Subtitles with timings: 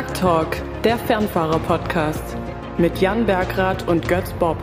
[0.00, 2.22] Truck Talk, der Fernfahrer-Podcast
[2.78, 4.56] mit Jan Bergrath und Götz Bob.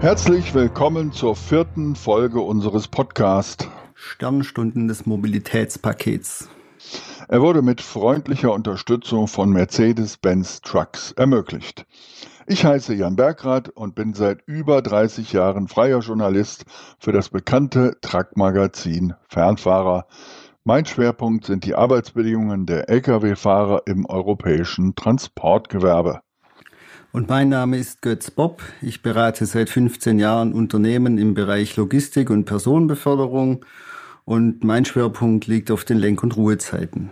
[0.00, 3.68] Herzlich willkommen zur vierten Folge unseres Podcasts.
[3.92, 6.48] Sternstunden des Mobilitätspakets.
[7.28, 11.84] Er wurde mit freundlicher Unterstützung von Mercedes-Benz Trucks ermöglicht.
[12.46, 16.64] Ich heiße Jan Bergrath und bin seit über 30 Jahren freier Journalist
[16.98, 20.06] für das bekannte Truck-Magazin Fernfahrer
[20.64, 26.20] mein Schwerpunkt sind die Arbeitsbedingungen der Lkw-Fahrer im europäischen Transportgewerbe.
[27.12, 28.62] Und mein Name ist Götz Bob.
[28.80, 33.64] Ich berate seit 15 Jahren Unternehmen im Bereich Logistik und Personenbeförderung
[34.24, 37.10] und mein Schwerpunkt liegt auf den Lenk- und Ruhezeiten.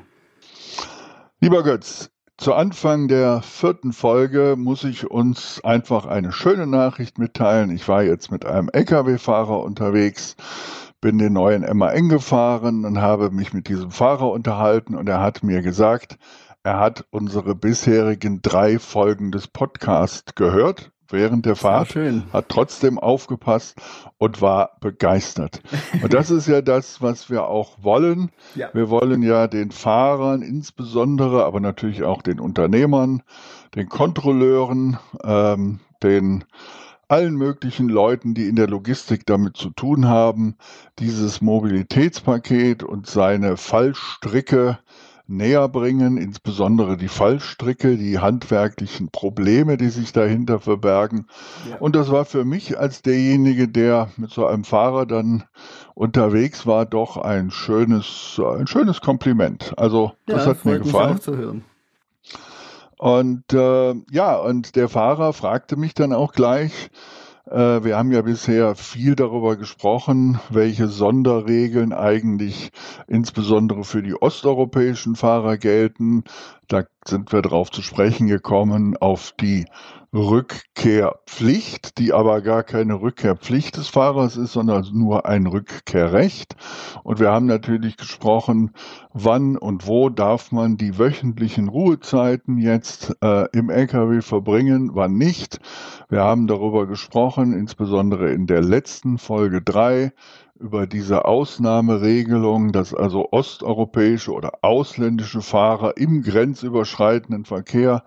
[1.41, 7.71] Lieber Götz, zu Anfang der vierten Folge muss ich uns einfach eine schöne Nachricht mitteilen.
[7.71, 10.37] Ich war jetzt mit einem Lkw-Fahrer unterwegs
[11.03, 15.43] bin den neuen MAN gefahren und habe mich mit diesem Fahrer unterhalten und er hat
[15.43, 16.17] mir gesagt,
[16.63, 21.95] er hat unsere bisherigen drei Folgen des Podcasts gehört während der Fahrt,
[22.33, 23.77] hat trotzdem aufgepasst
[24.17, 25.61] und war begeistert.
[26.03, 28.31] Und das ist ja das, was wir auch wollen.
[28.55, 28.69] Ja.
[28.75, 33.23] Wir wollen ja den Fahrern insbesondere, aber natürlich auch den Unternehmern,
[33.75, 36.45] den Kontrolleuren, ähm, den
[37.13, 40.57] allen möglichen Leuten, die in der Logistik damit zu tun haben,
[40.99, 44.79] dieses Mobilitätspaket und seine Fallstricke
[45.27, 51.27] näher bringen, insbesondere die Fallstricke, die handwerklichen Probleme, die sich dahinter verbergen.
[51.69, 51.77] Ja.
[51.81, 55.45] Und das war für mich als derjenige, der mit so einem Fahrer dann
[55.95, 59.75] unterwegs war, doch ein schönes, ein schönes Kompliment.
[59.77, 61.11] Also das ja, hat mir gefallen.
[61.11, 61.65] Mich auch zu hören.
[63.03, 66.89] Und äh, ja, und der Fahrer fragte mich dann auch gleich,
[67.51, 72.71] äh, wir haben ja bisher viel darüber gesprochen, welche Sonderregeln eigentlich
[73.09, 76.23] insbesondere für die osteuropäischen Fahrer gelten.
[76.69, 79.67] Da sind wir drauf zu sprechen gekommen auf die
[80.15, 86.55] Rückkehrpflicht, die aber gar keine Rückkehrpflicht des Fahrers ist, sondern nur ein Rückkehrrecht.
[87.03, 88.73] Und wir haben natürlich gesprochen,
[89.15, 95.61] wann und wo darf man die wöchentlichen Ruhezeiten jetzt äh, im Lkw verbringen, wann nicht.
[96.11, 100.13] Wir haben darüber gesprochen, insbesondere in der letzten Folge drei
[100.63, 108.05] über diese Ausnahmeregelung, dass also osteuropäische oder ausländische Fahrer im grenzüberschreitenden Verkehr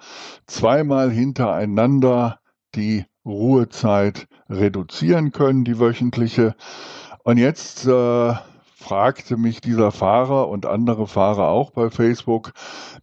[0.47, 2.39] zweimal hintereinander
[2.73, 6.55] die Ruhezeit reduzieren können, die wöchentliche.
[7.23, 8.33] Und jetzt äh,
[8.73, 12.53] fragte mich dieser Fahrer und andere Fahrer auch bei Facebook,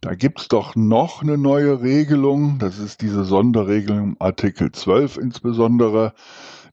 [0.01, 6.13] da gibt's doch noch eine neue Regelung, das ist diese Sonderregelung Artikel 12 insbesondere,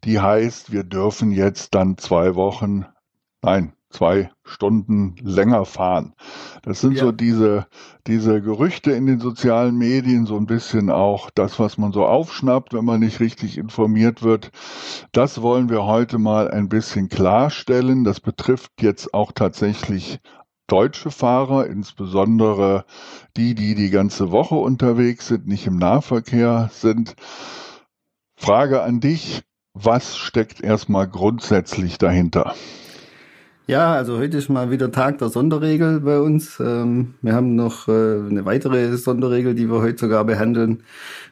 [0.04, 2.86] die heißt, wir dürfen jetzt dann zwei Wochen,
[3.42, 6.14] nein, zwei Stunden länger fahren.
[6.62, 7.04] Das sind ja.
[7.04, 7.66] so diese,
[8.06, 12.72] diese Gerüchte in den sozialen Medien, so ein bisschen auch das, was man so aufschnappt,
[12.72, 14.50] wenn man nicht richtig informiert wird.
[15.12, 18.04] Das wollen wir heute mal ein bisschen klarstellen.
[18.04, 20.20] Das betrifft jetzt auch tatsächlich
[20.68, 22.84] deutsche Fahrer, insbesondere
[23.36, 27.16] die, die die ganze Woche unterwegs sind, nicht im Nahverkehr sind.
[28.36, 29.42] Frage an dich,
[29.74, 32.54] was steckt erstmal grundsätzlich dahinter?
[33.66, 36.58] Ja, also heute ist mal wieder Tag der Sonderregel bei uns.
[36.58, 40.82] Ähm, wir haben noch äh, eine weitere Sonderregel, die wir heute sogar behandeln,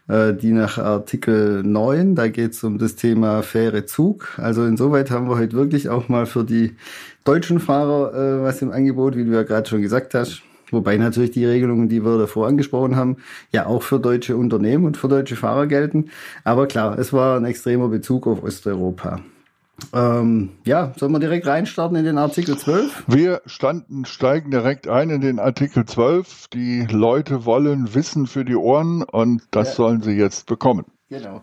[0.07, 4.39] äh, die nach Artikel 9, da geht es um das Thema faire Zug.
[4.39, 6.77] Also insoweit haben wir heute wirklich auch mal für die
[7.25, 10.43] deutschen Fahrer äh, was im Angebot, wie du ja gerade schon gesagt hast.
[10.71, 13.17] Wobei natürlich die Regelungen, die wir davor angesprochen haben,
[13.53, 16.11] ja auch für deutsche Unternehmen und für deutsche Fahrer gelten.
[16.45, 19.21] Aber klar, es war ein extremer Bezug auf Osteuropa.
[19.93, 23.05] Ähm, ja, sollen wir direkt reinstarten in den Artikel 12?
[23.07, 26.49] Wir standen, steigen direkt ein in den Artikel 12.
[26.49, 29.75] Die Leute wollen Wissen für die Ohren und das ja.
[29.75, 30.85] sollen sie jetzt bekommen.
[31.09, 31.43] Genau.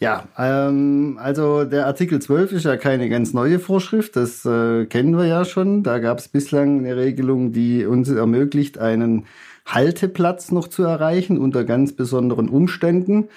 [0.00, 5.16] Ja, ähm, also der Artikel 12 ist ja keine ganz neue Vorschrift, das äh, kennen
[5.16, 5.82] wir ja schon.
[5.82, 9.26] Da gab es bislang eine Regelung, die uns ermöglicht, einen
[9.66, 13.28] Halteplatz noch zu erreichen unter ganz besonderen Umständen.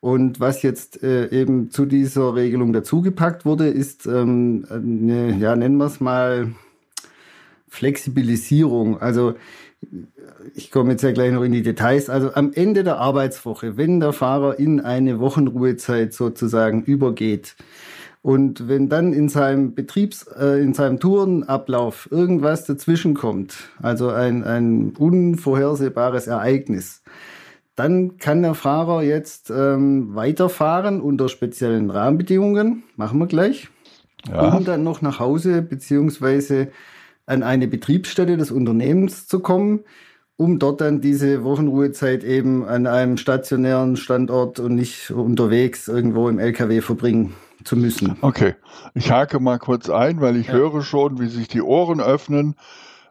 [0.00, 5.78] Und was jetzt äh, eben zu dieser Regelung dazugepackt wurde, ist ähm, eine, ja, nennen
[5.78, 6.52] wir es mal
[7.68, 9.00] Flexibilisierung.
[9.00, 9.34] Also
[10.54, 12.10] ich komme jetzt ja gleich noch in die Details.
[12.10, 17.56] Also am Ende der Arbeitswoche, wenn der Fahrer in eine Wochenruhezeit sozusagen übergeht
[18.26, 24.42] und wenn dann in seinem Betriebs-, äh, in seinem Tourenablauf irgendwas dazwischen kommt, also ein,
[24.42, 27.04] ein unvorhersehbares Ereignis,
[27.76, 33.68] dann kann der Fahrer jetzt ähm, weiterfahren unter speziellen Rahmenbedingungen, machen wir gleich,
[34.28, 34.56] ja.
[34.56, 36.72] um dann noch nach Hause beziehungsweise
[37.26, 39.84] an eine Betriebsstätte des Unternehmens zu kommen
[40.36, 46.38] um dort dann diese Wochenruhezeit eben an einem stationären Standort und nicht unterwegs irgendwo im
[46.38, 47.34] LKW verbringen
[47.64, 48.16] zu müssen.
[48.20, 48.54] Okay,
[48.94, 50.54] ich hake mal kurz ein, weil ich ja.
[50.54, 52.54] höre schon, wie sich die Ohren öffnen.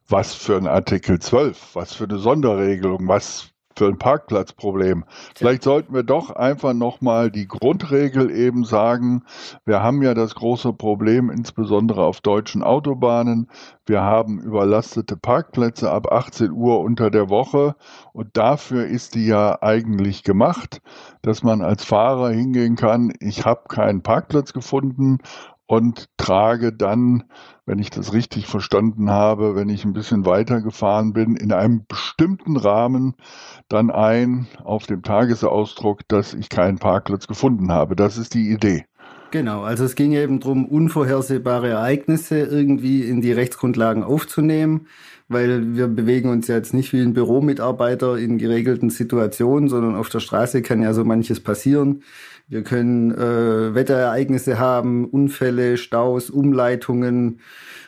[0.07, 5.05] Was für ein Artikel 12, was für eine Sonderregelung, was für ein Parkplatzproblem.
[5.35, 9.23] Vielleicht sollten wir doch einfach nochmal die Grundregel eben sagen.
[9.65, 13.49] Wir haben ja das große Problem, insbesondere auf deutschen Autobahnen.
[13.85, 17.75] Wir haben überlastete Parkplätze ab 18 Uhr unter der Woche
[18.13, 20.81] und dafür ist die ja eigentlich gemacht,
[21.21, 25.19] dass man als Fahrer hingehen kann, ich habe keinen Parkplatz gefunden
[25.67, 27.23] und trage dann,
[27.65, 31.85] wenn ich das richtig verstanden habe, wenn ich ein bisschen weiter gefahren bin, in einem
[31.87, 33.15] bestimmten Rahmen
[33.67, 37.95] dann ein auf dem Tagesausdruck, dass ich keinen Parkplatz gefunden habe.
[37.95, 38.85] Das ist die Idee.
[39.31, 44.87] Genau, also es ging eben darum, unvorhersehbare Ereignisse irgendwie in die Rechtsgrundlagen aufzunehmen,
[45.27, 50.07] weil wir bewegen uns ja jetzt nicht wie ein Büromitarbeiter in geregelten Situationen, sondern auf
[50.09, 52.03] der Straße kann ja so manches passieren.
[52.47, 57.39] Wir können äh, Wetterereignisse haben, Unfälle, Staus, Umleitungen.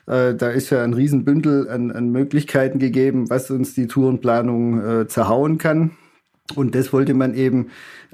[0.08, 5.08] Äh, da ist ja ein Riesenbündel an, an Möglichkeiten gegeben, was uns die Tourenplanung äh,
[5.08, 5.92] zerhauen kann.
[6.56, 7.68] Und das wollte man eben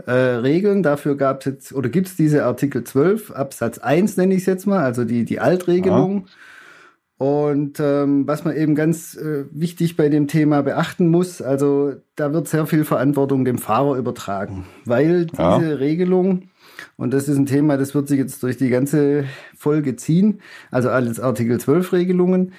[0.06, 0.84] äh, regeln.
[0.84, 4.48] Dafür gab es jetzt, oder gibt es diese Artikel 12, Absatz 1 nenne ich es
[4.48, 6.26] jetzt mal, also die, die Altregelung.
[6.26, 6.34] Ja.
[7.18, 12.34] Und ähm, was man eben ganz äh, wichtig bei dem Thema beachten muss, also da
[12.34, 15.58] wird sehr viel Verantwortung dem Fahrer übertragen, weil diese ja.
[15.58, 16.50] Regelung,
[16.98, 19.26] und das ist ein Thema, das wird sich jetzt durch die ganze
[19.56, 22.52] Folge ziehen, also alles Artikel 12 Regelungen,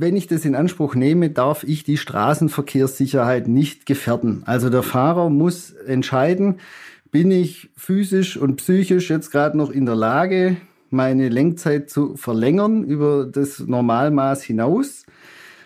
[0.00, 4.44] wenn ich das in Anspruch nehme, darf ich die Straßenverkehrssicherheit nicht gefährden.
[4.46, 6.60] Also der Fahrer muss entscheiden,
[7.10, 10.56] bin ich physisch und psychisch jetzt gerade noch in der Lage,
[10.90, 15.04] meine Lenkzeit zu verlängern über das Normalmaß hinaus.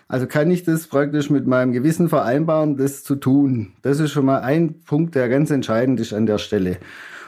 [0.07, 3.73] Also kann ich das praktisch mit meinem Gewissen vereinbaren, das zu tun.
[3.81, 6.77] Das ist schon mal ein Punkt, der ganz entscheidend ist an der Stelle.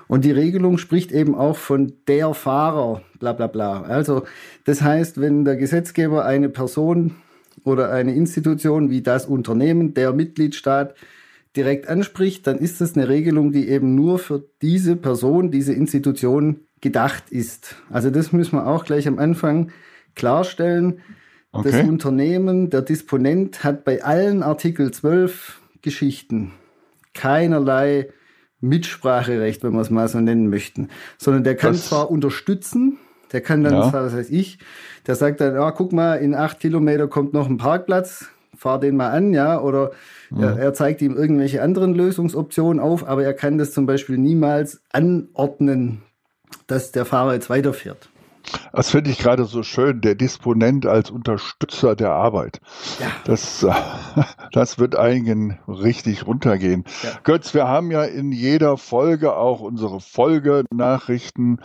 [0.07, 3.81] Und die Regelung spricht eben auch von der Fahrer, bla bla bla.
[3.81, 4.23] Also
[4.65, 7.15] das heißt, wenn der Gesetzgeber eine Person
[7.63, 10.93] oder eine Institution wie das Unternehmen, der Mitgliedstaat
[11.55, 16.64] direkt anspricht, dann ist das eine Regelung, die eben nur für diese Person, diese Institution
[16.85, 17.77] gedacht ist.
[17.89, 19.71] Also das müssen wir auch gleich am Anfang
[20.13, 21.01] klarstellen.
[21.51, 21.71] Okay.
[21.71, 26.51] Das Unternehmen, der Disponent hat bei allen Artikel 12 Geschichten
[27.15, 28.09] keinerlei
[28.61, 32.99] Mitspracherecht, wenn wir es mal so nennen möchten, sondern der kann das, zwar unterstützen,
[33.31, 33.91] der kann dann, ja.
[33.91, 34.59] was weiß ich,
[35.07, 38.95] der sagt dann, ah, guck mal, in acht Kilometer kommt noch ein Parkplatz, fahr den
[38.95, 39.89] mal an, ja, oder
[40.29, 40.51] ja.
[40.51, 44.81] Er, er, zeigt ihm irgendwelche anderen Lösungsoptionen auf, aber er kann das zum Beispiel niemals
[44.91, 46.01] anordnen,
[46.67, 48.09] dass der Fahrer jetzt weiterfährt.
[48.73, 52.59] Das finde ich gerade so schön, der Disponent als Unterstützer der Arbeit.
[52.99, 53.07] Ja.
[53.25, 53.65] Das,
[54.51, 56.83] das wird einigen richtig runtergehen.
[57.03, 57.09] Ja.
[57.23, 61.59] Götz, wir haben ja in jeder Folge auch unsere Folgenachrichten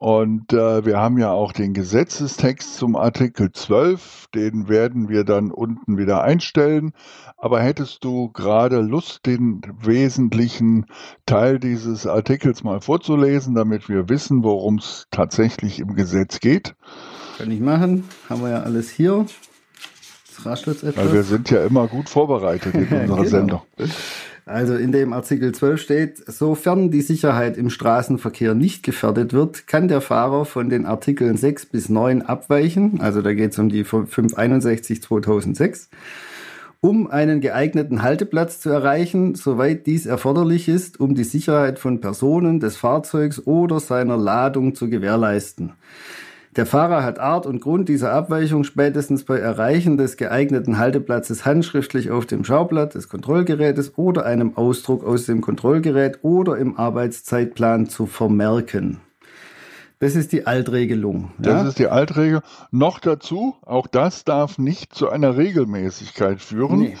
[0.00, 5.50] und äh, wir haben ja auch den Gesetzestext zum Artikel 12, den werden wir dann
[5.50, 6.92] unten wieder einstellen.
[7.36, 10.86] Aber hättest du gerade Lust, den wesentlichen
[11.26, 16.74] Teil dieses Artikels mal vorzulesen, damit wir wissen, worum es tatsächlich im Gesetz geht?
[17.38, 18.04] Kann ich machen.
[18.28, 19.26] Haben wir ja alles hier.
[20.36, 21.06] Das raschelt etwas.
[21.06, 23.24] Weil wir sind ja immer gut vorbereitet in unserer genau.
[23.24, 23.62] Sendung.
[24.46, 29.86] Also in dem Artikel 12 steht, sofern die Sicherheit im Straßenverkehr nicht gefährdet wird, kann
[29.86, 33.84] der Fahrer von den Artikeln 6 bis 9 abweichen, also da geht es um die
[33.84, 35.88] 561 2006,
[36.80, 42.58] um einen geeigneten Halteplatz zu erreichen, soweit dies erforderlich ist, um die Sicherheit von Personen,
[42.58, 45.72] des Fahrzeugs oder seiner Ladung zu gewährleisten.
[46.56, 52.10] Der Fahrer hat Art und Grund dieser Abweichung spätestens bei Erreichen des geeigneten Halteplatzes handschriftlich
[52.10, 58.06] auf dem Schaublatt des Kontrollgerätes oder einem Ausdruck aus dem Kontrollgerät oder im Arbeitszeitplan zu
[58.06, 59.00] vermerken.
[60.00, 61.30] Das ist die Altregelung.
[61.44, 61.52] Ja?
[61.52, 62.40] Das ist die Altregel.
[62.70, 66.80] Noch dazu, auch das darf nicht zu einer Regelmäßigkeit führen.
[66.80, 66.96] Nee,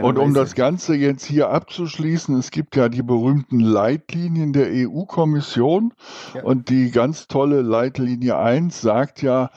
[0.00, 0.40] Und um Weise.
[0.40, 5.92] das Ganze jetzt hier abzuschließen, es gibt ja die berühmten Leitlinien der EU-Kommission
[6.34, 6.42] ja.
[6.42, 9.50] und die ganz tolle Leitlinie 1 sagt ja,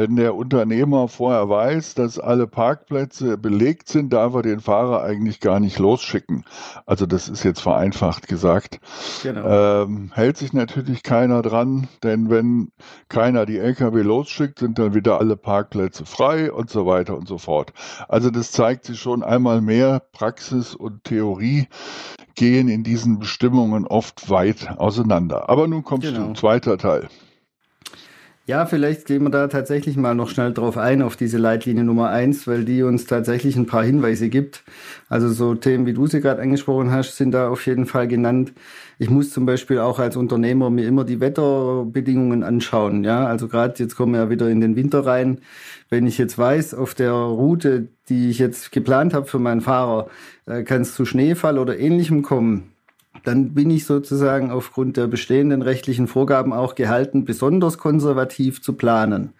[0.00, 5.40] wenn der Unternehmer vorher weiß, dass alle Parkplätze belegt sind, darf er den Fahrer eigentlich
[5.40, 6.46] gar nicht losschicken.
[6.86, 8.80] Also das ist jetzt vereinfacht gesagt.
[9.22, 9.82] Genau.
[9.82, 12.72] Ähm, hält sich natürlich keiner dran, denn wenn
[13.10, 17.36] keiner die Lkw losschickt, sind dann wieder alle Parkplätze frei und so weiter und so
[17.36, 17.74] fort.
[18.08, 21.68] Also das zeigt sich schon einmal mehr, Praxis und Theorie
[22.36, 25.50] gehen in diesen Bestimmungen oft weit auseinander.
[25.50, 26.20] Aber nun kommt genau.
[26.20, 27.10] zum zweiten Teil.
[28.50, 32.10] Ja, vielleicht gehen wir da tatsächlich mal noch schnell drauf ein, auf diese Leitlinie Nummer
[32.10, 34.64] eins, weil die uns tatsächlich ein paar Hinweise gibt.
[35.08, 38.52] Also so Themen, wie du sie gerade angesprochen hast, sind da auf jeden Fall genannt.
[38.98, 43.04] Ich muss zum Beispiel auch als Unternehmer mir immer die Wetterbedingungen anschauen.
[43.04, 45.42] Ja, also gerade jetzt kommen wir ja wieder in den Winter rein.
[45.88, 50.08] Wenn ich jetzt weiß, auf der Route, die ich jetzt geplant habe für meinen Fahrer,
[50.46, 52.69] äh, kann es zu Schneefall oder ähnlichem kommen,
[53.24, 59.32] dann bin ich sozusagen aufgrund der bestehenden rechtlichen Vorgaben auch gehalten, besonders konservativ zu planen.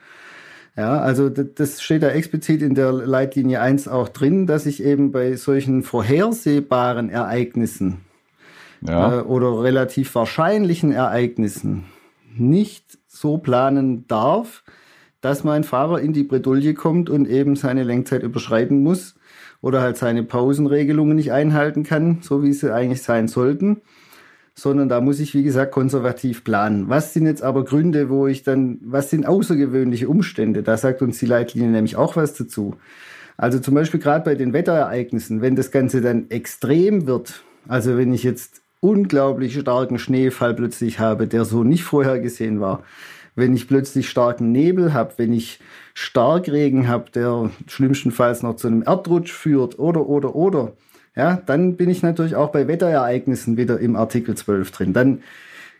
[0.77, 5.13] Ja, also das steht da explizit in der Leitlinie 1 auch drin, dass ich eben
[5.13, 7.99] bei solchen vorhersehbaren Ereignissen
[8.81, 9.19] ja.
[9.19, 11.85] äh, oder relativ wahrscheinlichen Ereignissen
[12.37, 14.63] nicht so planen darf,
[15.21, 19.17] dass mein Fahrer in die Bredouille kommt und eben seine Lenkzeit überschreiten muss,
[19.63, 23.83] oder halt seine Pausenregelungen nicht einhalten kann, so wie sie eigentlich sein sollten,
[24.55, 26.89] sondern da muss ich, wie gesagt, konservativ planen.
[26.89, 30.63] Was sind jetzt aber Gründe, wo ich dann, was sind außergewöhnliche Umstände?
[30.63, 32.77] Da sagt uns die Leitlinie nämlich auch was dazu.
[33.37, 38.13] Also zum Beispiel gerade bei den Wetterereignissen, wenn das Ganze dann extrem wird, also wenn
[38.13, 42.83] ich jetzt unglaublich starken Schneefall plötzlich habe, der so nicht vorhergesehen war,
[43.35, 45.61] wenn ich plötzlich starken Nebel habe, wenn ich
[46.01, 50.73] Starkregen habe, der schlimmstenfalls noch zu einem Erdrutsch führt oder, oder, oder,
[51.15, 54.93] ja, dann bin ich natürlich auch bei Wetterereignissen wieder im Artikel 12 drin.
[54.95, 55.23] Dann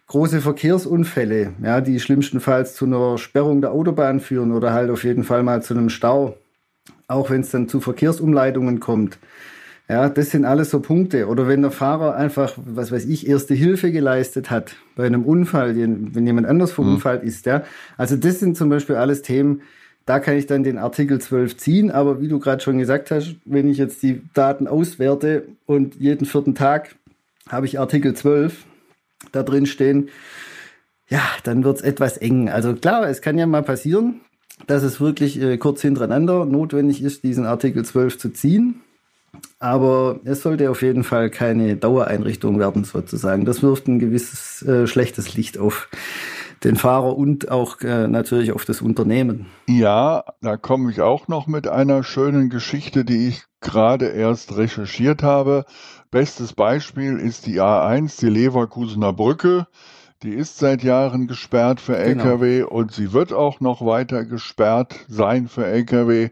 [0.09, 5.25] große Verkehrsunfälle, ja, die schlimmstenfalls zu einer Sperrung der Autobahn führen oder halt auf jeden
[5.25, 6.37] Fall mal zu einem Stau.
[7.09, 9.19] Auch wenn es dann zu Verkehrsumleitungen kommt.
[9.89, 11.29] Ja, das sind alles so Punkte.
[11.29, 15.77] Oder wenn der Fahrer einfach, was weiß ich, erste Hilfe geleistet hat bei einem Unfall,
[15.77, 17.29] wenn jemand anders verunfallt mhm.
[17.29, 17.65] ist, ja.
[17.97, 19.63] Also das sind zum Beispiel alles Themen,
[20.07, 21.91] da kann ich dann den Artikel 12 ziehen.
[21.91, 26.27] Aber wie du gerade schon gesagt hast, wenn ich jetzt die Daten auswerte und jeden
[26.27, 26.97] vierten Tag
[27.49, 28.65] habe ich Artikel 12
[29.33, 30.09] da drin stehen,
[31.09, 32.49] ja, dann wird es etwas eng.
[32.49, 34.21] Also klar, es kann ja mal passieren,
[34.67, 38.81] dass es wirklich äh, kurz hintereinander notwendig ist, diesen Artikel 12 zu ziehen.
[39.59, 43.45] Aber es sollte auf jeden Fall keine Dauereinrichtung werden, sozusagen.
[43.45, 45.89] Das wirft ein gewisses äh, schlechtes Licht auf
[46.65, 49.47] den Fahrer und auch äh, natürlich auf das Unternehmen.
[49.67, 55.23] Ja, da komme ich auch noch mit einer schönen Geschichte, die ich gerade erst recherchiert
[55.23, 55.65] habe.
[56.11, 59.67] Bestes Beispiel ist die A1, die Leverkusener Brücke.
[60.23, 62.71] Die ist seit Jahren gesperrt für Lkw genau.
[62.71, 66.31] und sie wird auch noch weiter gesperrt sein für Lkw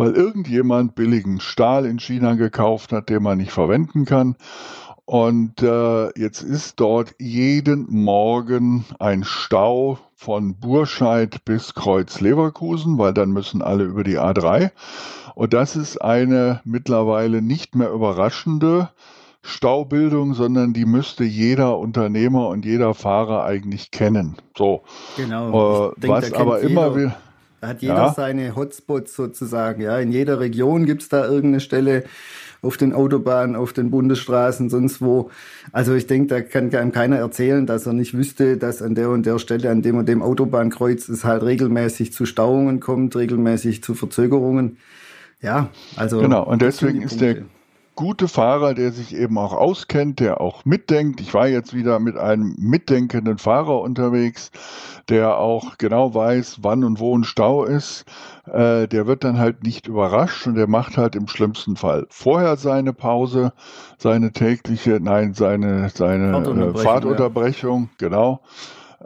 [0.00, 4.34] weil irgendjemand billigen Stahl in China gekauft hat, den man nicht verwenden kann.
[5.04, 13.12] Und äh, jetzt ist dort jeden Morgen ein Stau von Burscheid bis Kreuz Leverkusen, weil
[13.12, 14.70] dann müssen alle über die A3.
[15.34, 18.90] Und das ist eine mittlerweile nicht mehr überraschende
[19.42, 24.36] Staubildung, sondern die müsste jeder Unternehmer und jeder Fahrer eigentlich kennen.
[24.56, 24.82] So.
[25.16, 25.92] Genau.
[25.92, 27.16] Äh, denke, was aber immer wieder
[27.60, 28.12] da hat jeder ja.
[28.14, 29.82] seine Hotspots sozusagen.
[29.82, 32.04] Ja, in jeder Region gibt's da irgendeine Stelle
[32.62, 35.30] auf den Autobahnen, auf den Bundesstraßen, sonst wo.
[35.72, 39.10] Also ich denke, da kann einem keiner erzählen, dass er nicht wüsste, dass an der
[39.10, 43.82] und der Stelle, an dem und dem Autobahnkreuz es halt regelmäßig zu Stauungen kommt, regelmäßig
[43.82, 44.76] zu Verzögerungen.
[45.40, 46.20] Ja, also.
[46.20, 47.44] Genau, und deswegen ist der
[47.94, 51.20] gute Fahrer, der sich eben auch auskennt, der auch mitdenkt.
[51.20, 54.50] Ich war jetzt wieder mit einem mitdenkenden Fahrer unterwegs,
[55.08, 58.04] der auch genau weiß, wann und wo ein Stau ist.
[58.52, 62.56] Äh, der wird dann halt nicht überrascht und der macht halt im schlimmsten Fall vorher
[62.56, 63.52] seine Pause,
[63.98, 68.08] seine tägliche, nein, seine, seine Fahrtunterbrechung, äh, Fahrtunterbrechung ja.
[68.08, 68.40] genau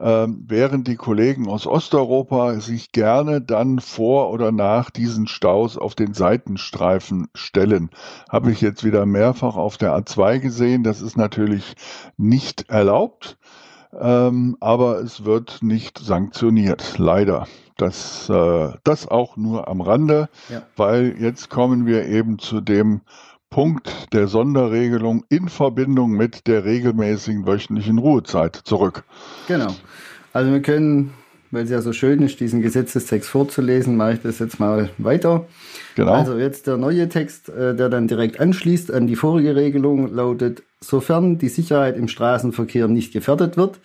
[0.01, 5.95] ähm, während die Kollegen aus Osteuropa sich gerne dann vor oder nach diesen Staus auf
[5.95, 7.91] den Seitenstreifen stellen.
[8.29, 10.83] Habe ich jetzt wieder mehrfach auf der A2 gesehen.
[10.83, 11.75] Das ist natürlich
[12.17, 13.39] nicht erlaubt,
[13.99, 17.47] ähm, aber es wird nicht sanktioniert, leider.
[17.77, 20.63] Das, äh, das auch nur am Rande, ja.
[20.77, 23.01] weil jetzt kommen wir eben zu dem
[23.51, 29.05] Punkt der Sonderregelung in Verbindung mit der regelmäßigen wöchentlichen Ruhezeit zurück.
[29.47, 29.75] Genau.
[30.33, 31.15] Also wir können,
[31.53, 35.47] weil es ja so schön ist, diesen Gesetzestext vorzulesen, mache ich das jetzt mal weiter.
[35.95, 36.13] Genau.
[36.15, 40.65] Also jetzt der neue Text, äh, der dann direkt anschließt an die vorige Regelung, lautet,
[40.81, 43.79] sofern die Sicherheit im Straßenverkehr nicht gefährdet wird,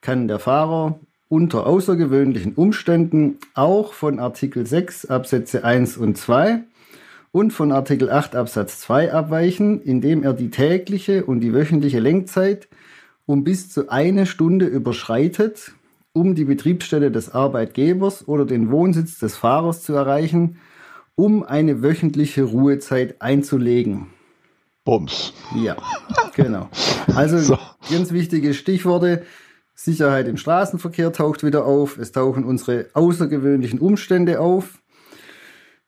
[0.00, 6.64] kann der Fahrer unter außergewöhnlichen Umständen auch von Artikel 6 Absätze 1 und 2
[7.32, 12.68] und von Artikel 8 Absatz 2 abweichen, indem er die tägliche und die wöchentliche Lenkzeit
[13.26, 15.70] um bis zu eine Stunde überschreitet,
[16.12, 20.58] um die Betriebsstätte des Arbeitgebers oder den Wohnsitz des Fahrers zu erreichen,
[21.14, 24.08] um eine wöchentliche Ruhezeit einzulegen.
[24.82, 25.32] Bums.
[25.54, 25.76] Ja,
[26.34, 26.68] genau.
[27.14, 27.58] Also so.
[27.88, 29.22] ganz wichtige Stichworte.
[29.82, 31.96] Sicherheit im Straßenverkehr taucht wieder auf.
[31.96, 34.78] Es tauchen unsere außergewöhnlichen Umstände auf.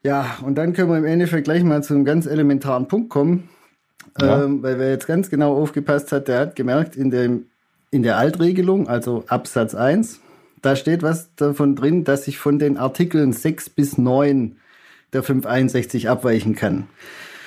[0.03, 3.51] Ja, und dann können wir im Endeffekt gleich mal zu einem ganz elementaren Punkt kommen.
[4.19, 4.45] Ja.
[4.45, 7.47] Ähm, weil wer jetzt ganz genau aufgepasst hat, der hat gemerkt, in, dem,
[7.91, 10.21] in der Altregelung, also Absatz 1,
[10.63, 14.57] da steht was davon drin, dass ich von den Artikeln 6 bis 9
[15.13, 16.87] der 561 abweichen kann.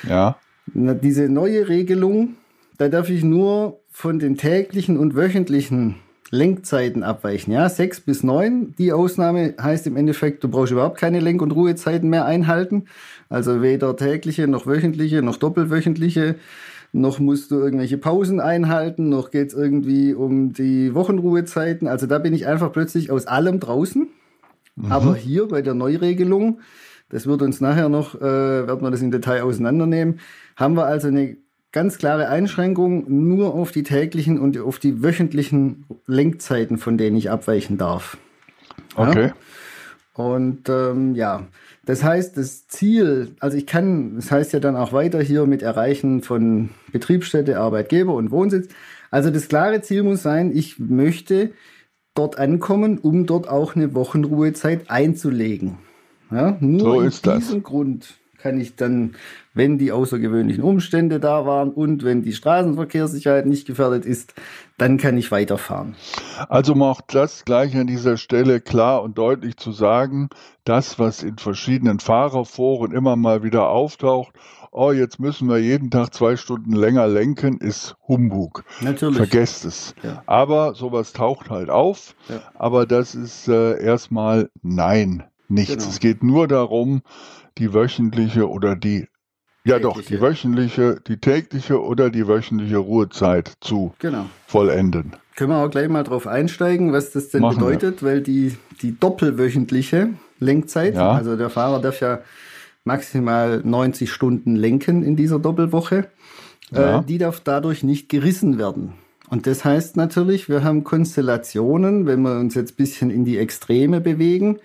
[0.07, 0.37] Ja.
[0.67, 2.35] Diese neue Regelung,
[2.77, 5.95] da darf ich nur von den täglichen und wöchentlichen
[6.31, 7.53] Lenkzeiten abweichen.
[7.53, 8.73] Ja, sechs bis neun.
[8.77, 12.85] Die Ausnahme heißt im Endeffekt, du brauchst überhaupt keine Lenk- und Ruhezeiten mehr einhalten.
[13.29, 16.35] Also weder tägliche noch wöchentliche noch doppelwöchentliche.
[16.91, 21.87] Noch musst du irgendwelche Pausen einhalten, noch geht's irgendwie um die Wochenruhezeiten.
[21.89, 24.07] Also da bin ich einfach plötzlich aus allem draußen.
[24.75, 24.91] Mhm.
[24.91, 26.59] Aber hier bei der Neuregelung,
[27.09, 30.19] das wird uns nachher noch, äh, werden wir das im Detail auseinandernehmen,
[30.55, 31.37] haben wir also eine
[31.75, 37.29] ganz klare Einschränkung nur auf die täglichen und auf die wöchentlichen Lenkzeiten, von denen ich
[37.29, 38.17] abweichen darf.
[38.95, 39.27] Okay.
[39.27, 39.33] Ja?
[40.13, 41.47] Und ähm, ja,
[41.85, 45.63] das heißt, das Ziel, also ich kann, das heißt ja dann auch weiter hier mit
[45.63, 48.69] Erreichen von Betriebsstätte, Arbeitgeber und Wohnsitz.
[49.11, 51.51] Also das klare Ziel muss sein, ich möchte
[52.13, 55.77] dort ankommen, um dort auch eine Wochenruhezeit einzulegen.
[56.31, 59.15] Ja, nur so aus diesem Grund kann ich dann,
[59.55, 64.35] wenn die außergewöhnlichen Umstände da waren und wenn die Straßenverkehrssicherheit nicht gefährdet ist,
[64.77, 65.95] dann kann ich weiterfahren.
[66.49, 70.29] Also macht das gleich an dieser Stelle klar und deutlich zu sagen,
[70.65, 74.33] das, was in verschiedenen Fahrerforen immer mal wieder auftaucht,
[74.71, 78.65] oh, jetzt müssen wir jeden Tag zwei Stunden länger lenken, ist Humbug.
[78.81, 79.15] Natürlich.
[79.15, 79.95] Vergesst es.
[80.03, 80.21] Ja.
[80.25, 82.13] Aber sowas taucht halt auf.
[82.27, 82.41] Ja.
[82.55, 85.75] Aber das ist äh, erstmal nein, nichts.
[85.75, 85.89] Genau.
[85.89, 87.01] Es geht nur darum,
[87.57, 89.07] die wöchentliche oder die
[89.65, 94.25] ja doch, die wöchentliche, die tägliche oder die wöchentliche Ruhezeit zu genau.
[94.47, 95.13] vollenden.
[95.35, 98.09] Können wir auch gleich mal drauf einsteigen, was das denn Machen bedeutet, wir.
[98.09, 101.11] weil die, die doppelwöchentliche Lenkzeit, ja.
[101.11, 102.19] also der Fahrer darf ja
[102.85, 106.07] maximal 90 Stunden lenken in dieser Doppelwoche,
[106.71, 106.99] äh, ja.
[106.99, 108.93] äh, die darf dadurch nicht gerissen werden.
[109.27, 113.39] Und das heißt natürlich, wir haben Konstellationen, wenn wir uns jetzt ein bisschen in die
[113.39, 114.59] Extreme bewegen,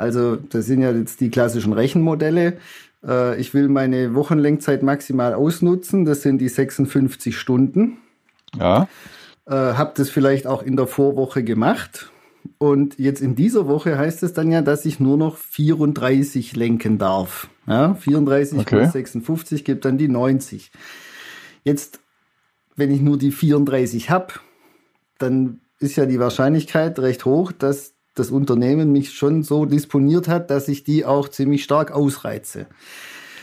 [0.00, 2.56] also das sind ja jetzt die klassischen Rechenmodelle.
[3.04, 6.04] Äh, ich will meine Wochenlenkzeit maximal ausnutzen.
[6.04, 7.98] Das sind die 56 Stunden.
[8.58, 8.88] Ja.
[9.46, 12.10] Äh, hab das vielleicht auch in der Vorwoche gemacht.
[12.58, 16.98] Und jetzt in dieser Woche heißt es dann ja, dass ich nur noch 34 lenken
[16.98, 17.48] darf.
[17.66, 18.76] Ja, 34 okay.
[18.76, 20.70] plus 56 gibt dann die 90.
[21.64, 22.00] Jetzt,
[22.76, 24.34] wenn ich nur die 34 habe,
[25.18, 30.50] dann ist ja die Wahrscheinlichkeit recht hoch, dass das Unternehmen mich schon so disponiert hat,
[30.50, 32.66] dass ich die auch ziemlich stark ausreize.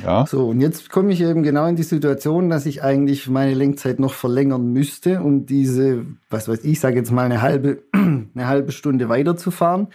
[0.03, 0.25] Ja.
[0.27, 3.99] So, und jetzt komme ich eben genau in die Situation, dass ich eigentlich meine Lenkzeit
[3.99, 8.71] noch verlängern müsste, um diese, was weiß ich, sage jetzt mal eine halbe, eine halbe
[8.71, 9.87] Stunde weiterzufahren,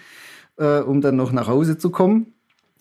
[0.57, 2.35] äh, um dann noch nach Hause zu kommen.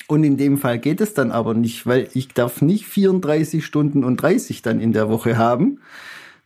[0.07, 4.03] Und in dem Fall geht es dann aber nicht, weil ich darf nicht 34 Stunden
[4.03, 5.79] und 30 dann in der Woche haben,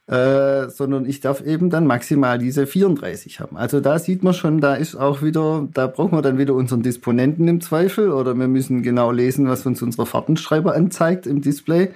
[0.07, 3.57] äh, sondern ich darf eben dann maximal diese 34 haben.
[3.57, 6.83] Also da sieht man schon, da ist auch wieder, da brauchen wir dann wieder unseren
[6.83, 11.89] Disponenten im Zweifel oder wir müssen genau lesen, was uns unser Fahrtenschreiber anzeigt im Display.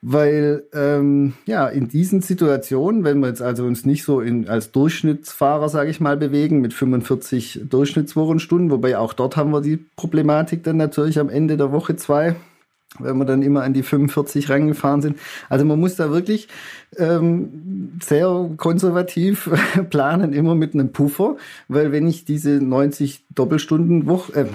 [0.00, 4.70] Weil ähm, ja in diesen Situationen, wenn wir jetzt also uns nicht so in, als
[4.70, 10.62] Durchschnittsfahrer, sage ich mal, bewegen mit 45 Durchschnittswochenstunden, wobei auch dort haben wir die Problematik
[10.62, 12.36] dann natürlich am Ende der Woche zwei,
[12.98, 15.18] wenn wir dann immer an die 45 rangefahren sind.
[15.48, 16.48] Also man muss da wirklich
[16.96, 19.50] ähm, sehr konservativ
[19.90, 21.36] planen, immer mit einem Puffer,
[21.68, 24.46] weil wenn ich diese 90 Doppelstunden Woche, äh,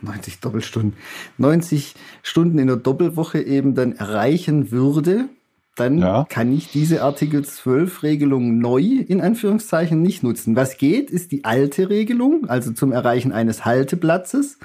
[0.00, 0.94] 90 Doppelstunden,
[1.38, 5.28] 90 Stunden in der Doppelwoche eben dann erreichen würde,
[5.76, 6.26] dann ja.
[6.28, 10.54] kann ich diese Artikel 12 Regelung neu in Anführungszeichen nicht nutzen.
[10.54, 14.58] Was geht, ist die alte Regelung, also zum Erreichen eines Halteplatzes,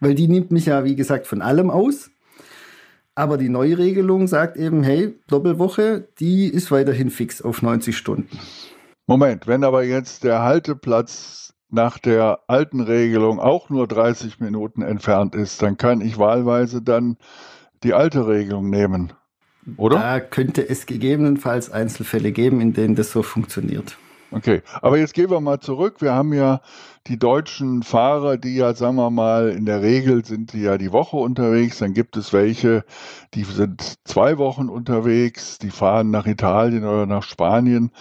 [0.00, 2.10] weil die nimmt mich ja, wie gesagt, von allem aus.
[3.16, 8.38] Aber die Neuregelung sagt eben, hey, Doppelwoche, die ist weiterhin fix auf 90 Stunden.
[9.06, 15.34] Moment, wenn aber jetzt der Halteplatz nach der alten Regelung auch nur 30 Minuten entfernt
[15.34, 17.16] ist, dann kann ich wahlweise dann
[17.82, 19.14] die alte Regelung nehmen,
[19.78, 19.98] oder?
[19.98, 23.96] Da könnte es gegebenenfalls Einzelfälle geben, in denen das so funktioniert.
[24.32, 26.00] Okay, aber jetzt gehen wir mal zurück.
[26.00, 26.60] Wir haben ja
[27.06, 30.92] die deutschen Fahrer, die ja, sagen wir mal, in der Regel sind die ja die
[30.92, 31.78] Woche unterwegs.
[31.78, 32.84] Dann gibt es welche,
[33.34, 37.92] die sind zwei Wochen unterwegs, die fahren nach Italien oder nach Spanien.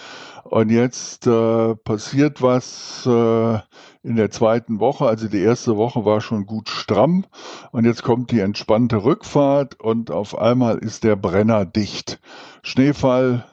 [0.43, 3.59] Und jetzt äh, passiert was äh,
[4.03, 5.07] in der zweiten Woche.
[5.07, 7.25] Also die erste Woche war schon gut stramm.
[7.71, 12.19] Und jetzt kommt die entspannte Rückfahrt und auf einmal ist der Brenner dicht.
[12.63, 13.45] Schneefall,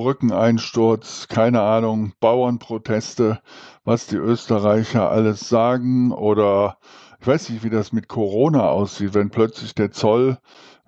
[0.00, 3.40] Brückeneinsturz, keine Ahnung, Bauernproteste,
[3.84, 6.78] was die Österreicher alles sagen oder
[7.20, 10.38] ich weiß nicht, wie das mit Corona aussieht, wenn plötzlich der Zoll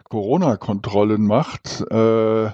[0.09, 2.51] Corona-Kontrollen macht äh,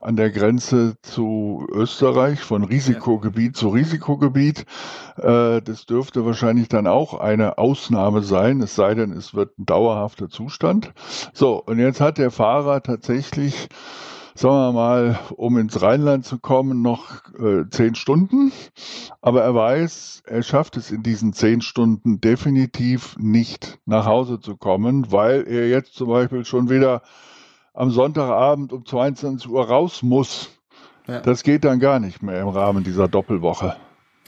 [0.00, 3.60] an der Grenze zu Österreich, von Risikogebiet ja.
[3.60, 4.64] zu Risikogebiet.
[5.18, 9.66] Äh, das dürfte wahrscheinlich dann auch eine Ausnahme sein, es sei denn, es wird ein
[9.66, 10.94] dauerhafter Zustand.
[11.34, 13.68] So, und jetzt hat der Fahrer tatsächlich
[14.38, 18.52] sagen wir mal, um ins Rheinland zu kommen, noch äh, zehn Stunden.
[19.20, 24.56] Aber er weiß, er schafft es in diesen zehn Stunden definitiv nicht nach Hause zu
[24.56, 27.02] kommen, weil er jetzt zum Beispiel schon wieder
[27.74, 30.50] am Sonntagabend um 22 Uhr raus muss.
[31.06, 31.20] Ja.
[31.20, 33.76] Das geht dann gar nicht mehr im Rahmen dieser Doppelwoche.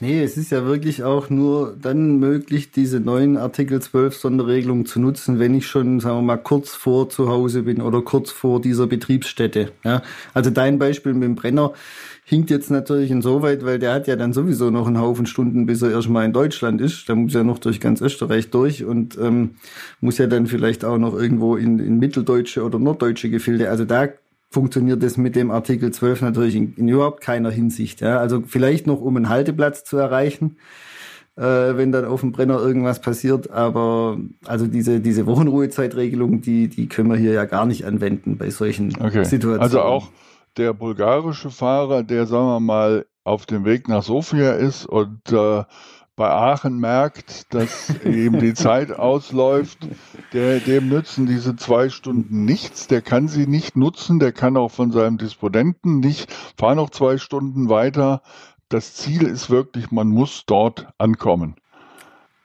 [0.01, 4.99] Nee, es ist ja wirklich auch nur dann möglich, diese neuen Artikel 12 Sonderregelungen zu
[4.99, 8.59] nutzen, wenn ich schon, sagen wir mal, kurz vor zu Hause bin oder kurz vor
[8.59, 9.71] dieser Betriebsstätte.
[9.83, 10.01] Ja,
[10.33, 11.73] also dein Beispiel mit dem Brenner
[12.23, 15.83] hinkt jetzt natürlich insoweit, weil der hat ja dann sowieso noch einen Haufen Stunden, bis
[15.83, 17.07] er erstmal in Deutschland ist.
[17.07, 19.51] Der muss ja noch durch ganz Österreich durch und ähm,
[19.99, 23.69] muss ja dann vielleicht auch noch irgendwo in, in mitteldeutsche oder norddeutsche Gefilde.
[23.69, 24.07] Also da
[24.51, 28.01] funktioniert das mit dem Artikel 12 natürlich in, in überhaupt keiner Hinsicht.
[28.01, 28.19] Ja?
[28.19, 30.57] Also vielleicht noch, um einen Halteplatz zu erreichen,
[31.37, 33.49] äh, wenn dann auf dem Brenner irgendwas passiert.
[33.49, 38.49] Aber also diese, diese Wochenruhezeitregelung, die, die können wir hier ja gar nicht anwenden bei
[38.49, 39.23] solchen okay.
[39.23, 39.61] Situationen.
[39.61, 40.09] Also auch
[40.57, 45.63] der bulgarische Fahrer, der, sagen wir mal, auf dem Weg nach Sofia ist und äh,
[46.21, 49.79] bei Aachen merkt, dass ihm die Zeit ausläuft,
[50.33, 52.85] der, dem nützen diese zwei Stunden nichts.
[52.85, 54.19] Der kann sie nicht nutzen.
[54.19, 58.21] Der kann auch von seinem Disponenten nicht, fahr noch zwei Stunden weiter.
[58.69, 61.55] Das Ziel ist wirklich, man muss dort ankommen.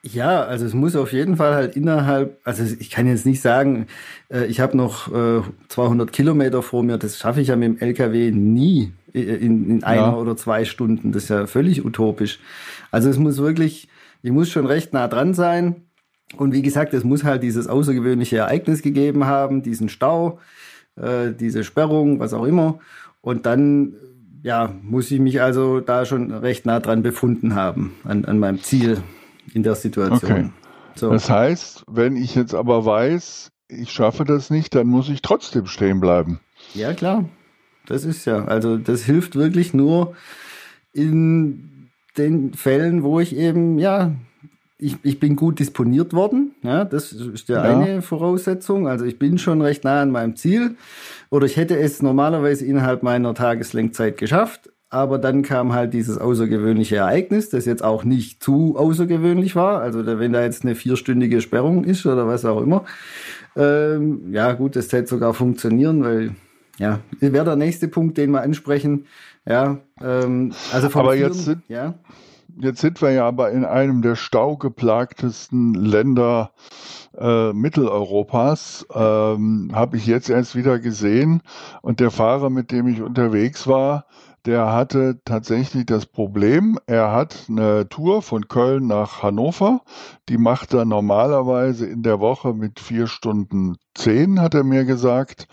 [0.03, 3.89] Ja, also es muss auf jeden Fall halt innerhalb, also ich kann jetzt nicht sagen,
[4.31, 7.79] äh, ich habe noch äh, 200 Kilometer vor mir, das schaffe ich ja mit dem
[7.79, 10.15] LKW nie in, in einer ja.
[10.15, 11.13] oder zwei Stunden.
[11.13, 12.39] Das ist ja völlig utopisch.
[12.91, 13.89] Also es muss wirklich,
[14.23, 15.83] ich muss schon recht nah dran sein.
[16.37, 20.41] Und wie gesagt, es muss halt dieses außergewöhnliche Ereignis gegeben haben, diesen Stau,
[20.97, 22.81] äh, diese Sperrung, was auch immer.
[23.21, 23.95] Und dann,
[24.43, 28.61] ja, muss ich mich also da schon recht nah dran befunden haben, an, an meinem
[28.63, 28.99] Ziel
[29.55, 30.31] in der Situation.
[30.31, 30.51] Okay.
[30.97, 31.11] So.
[31.11, 35.67] Das heißt, wenn ich jetzt aber weiß, ich schaffe das nicht, dann muss ich trotzdem
[35.67, 36.41] stehen bleiben.
[36.75, 37.25] Ja, klar.
[37.87, 40.15] Das ist ja, also das hilft wirklich nur
[40.93, 44.13] in den Fällen, wo ich eben, ja,
[44.79, 46.55] ich, ich bin gut disponiert worden.
[46.63, 48.89] Ja, das ist ja, ja, eine Voraussetzung.
[48.89, 50.77] Also ich bin schon recht nah an meinem Ziel.
[51.31, 54.71] Oder ich hätte es normalerweise innerhalb meiner Tageslenkzeit geschafft.
[54.89, 59.81] Aber dann kam halt dieses außergewöhnliche Ereignis, das jetzt auch nicht zu außergewöhnlich war.
[59.81, 62.85] Also wenn da jetzt eine vierstündige Sperrung ist oder was auch immer.
[63.57, 66.33] Ähm, ja gut, das hätte sogar funktionieren, weil
[66.79, 69.07] ja, wäre der nächste Punkt, den wir ansprechen.
[69.47, 71.95] Ja, ähm, also vom Aber Firmen, jetzt sind, ja.
[72.61, 76.51] jetzt sind wir ja aber in einem der staugeplagtesten Länder
[77.17, 78.87] äh, Mitteleuropas.
[78.93, 81.43] Ähm, Habe ich jetzt erst wieder gesehen.
[81.81, 84.07] Und der Fahrer, mit dem ich unterwegs war,
[84.45, 89.81] der hatte tatsächlich das Problem, er hat eine Tour von Köln nach Hannover,
[90.29, 95.49] die macht er normalerweise in der Woche mit vier Stunden zehn, hat er mir gesagt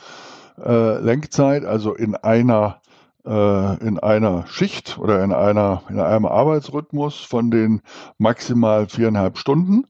[0.63, 2.81] äh, Lenkzeit, also in einer
[3.25, 7.81] äh, in einer Schicht oder in einer in einem Arbeitsrhythmus von den
[8.17, 9.85] maximal viereinhalb Stunden.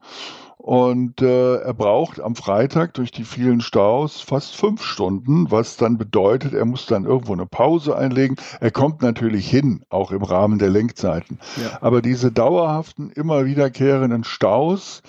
[0.63, 5.97] Und äh, er braucht am Freitag durch die vielen Staus fast fünf Stunden, was dann
[5.97, 8.37] bedeutet, er muss dann irgendwo eine Pause einlegen.
[8.61, 11.37] Er kommt natürlich hin, auch im Rahmen der Lenkzeiten.
[11.57, 11.79] Ja.
[11.81, 15.01] Aber diese dauerhaften, immer wiederkehrenden Staus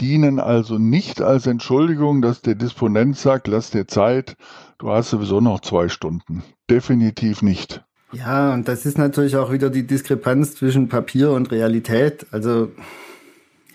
[0.00, 4.36] dienen also nicht als Entschuldigung, dass der Disponent sagt, lass dir Zeit,
[4.78, 6.42] du hast sowieso noch zwei Stunden.
[6.68, 7.84] Definitiv nicht.
[8.12, 12.26] Ja, und das ist natürlich auch wieder die Diskrepanz zwischen Papier und Realität.
[12.32, 12.72] Also,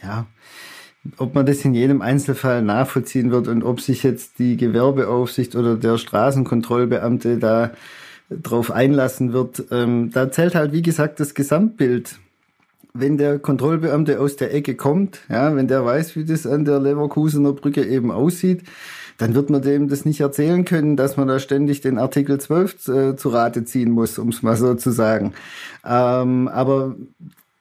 [0.04, 0.26] ja,
[1.18, 5.76] ob man das in jedem Einzelfall nachvollziehen wird und ob sich jetzt die Gewerbeaufsicht oder
[5.76, 7.72] der Straßenkontrollbeamte da
[8.30, 12.20] drauf einlassen wird, ähm, da zählt halt, wie gesagt, das Gesamtbild.
[12.98, 16.80] Wenn der Kontrollbeamte aus der Ecke kommt, ja, wenn der weiß, wie das an der
[16.80, 18.64] Leverkusener Brücke eben aussieht,
[19.18, 22.88] dann wird man dem das nicht erzählen können, dass man da ständig den Artikel 12
[22.88, 25.34] äh, zu Rate ziehen muss, um es mal so zu sagen.
[25.86, 26.96] Ähm, aber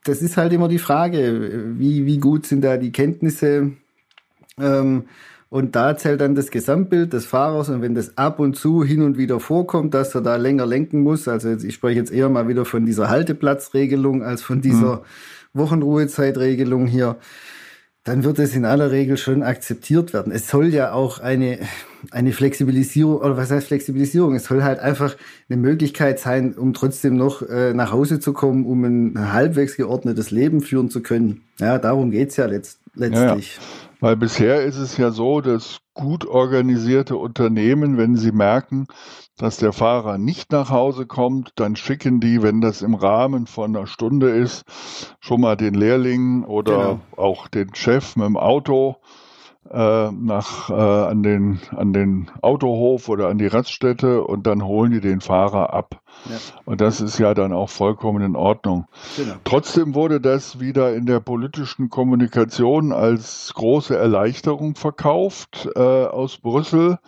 [0.04, 3.72] das ist halt immer die Frage, wie, wie gut sind da die Kenntnisse?
[4.58, 5.04] Ähm,
[5.54, 7.68] und da zählt dann das Gesamtbild des Fahrers.
[7.68, 10.98] Und wenn das ab und zu hin und wieder vorkommt, dass er da länger lenken
[10.98, 14.96] muss, also jetzt, ich spreche jetzt eher mal wieder von dieser Halteplatzregelung als von dieser
[14.96, 15.00] mhm.
[15.60, 17.18] Wochenruhezeitregelung hier,
[18.02, 20.32] dann wird es in aller Regel schon akzeptiert werden.
[20.32, 21.60] Es soll ja auch eine,
[22.10, 24.34] eine Flexibilisierung, oder was heißt Flexibilisierung?
[24.34, 25.14] Es soll halt einfach
[25.48, 30.32] eine Möglichkeit sein, um trotzdem noch äh, nach Hause zu kommen, um ein halbwegs geordnetes
[30.32, 31.42] Leben führen zu können.
[31.60, 33.54] Ja, darum geht's ja letzt, letztlich.
[33.54, 33.83] Ja, ja.
[34.04, 38.86] Weil bisher ist es ja so, dass gut organisierte Unternehmen, wenn sie merken,
[39.38, 43.74] dass der Fahrer nicht nach Hause kommt, dann schicken die, wenn das im Rahmen von
[43.74, 44.66] einer Stunde ist,
[45.20, 47.00] schon mal den Lehrling oder genau.
[47.16, 48.96] auch den Chef mit dem Auto
[49.74, 54.92] äh, nach, äh, an, den, an den Autohof oder an die Raststätte und dann holen
[54.92, 56.00] die den Fahrer ab.
[56.30, 56.36] Ja.
[56.64, 58.86] Und das ist ja dann auch vollkommen in Ordnung.
[59.16, 59.34] Genau.
[59.42, 66.98] Trotzdem wurde das wieder in der politischen Kommunikation als große Erleichterung verkauft äh, aus Brüssel.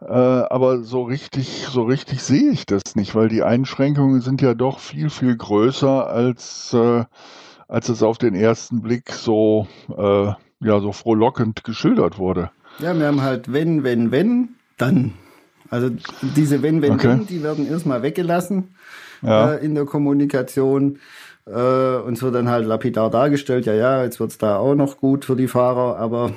[0.00, 4.52] Äh, aber so richtig, so richtig sehe ich das nicht, weil die Einschränkungen sind ja
[4.54, 7.04] doch viel, viel größer als, äh,
[7.66, 10.32] als es auf den ersten Blick so äh,
[10.64, 12.50] ja so frohlockend geschildert wurde.
[12.78, 15.12] Ja, wir haben halt wenn, wenn, wenn, dann.
[15.70, 15.90] Also
[16.36, 17.08] diese wenn, wenn, okay.
[17.08, 18.74] wenn, die werden erstmal weggelassen
[19.22, 19.54] ja.
[19.54, 20.98] äh, in der Kommunikation.
[21.46, 24.98] Äh, und es wird dann halt lapidar dargestellt, ja, ja, jetzt wird's da auch noch
[24.98, 26.32] gut für die Fahrer, aber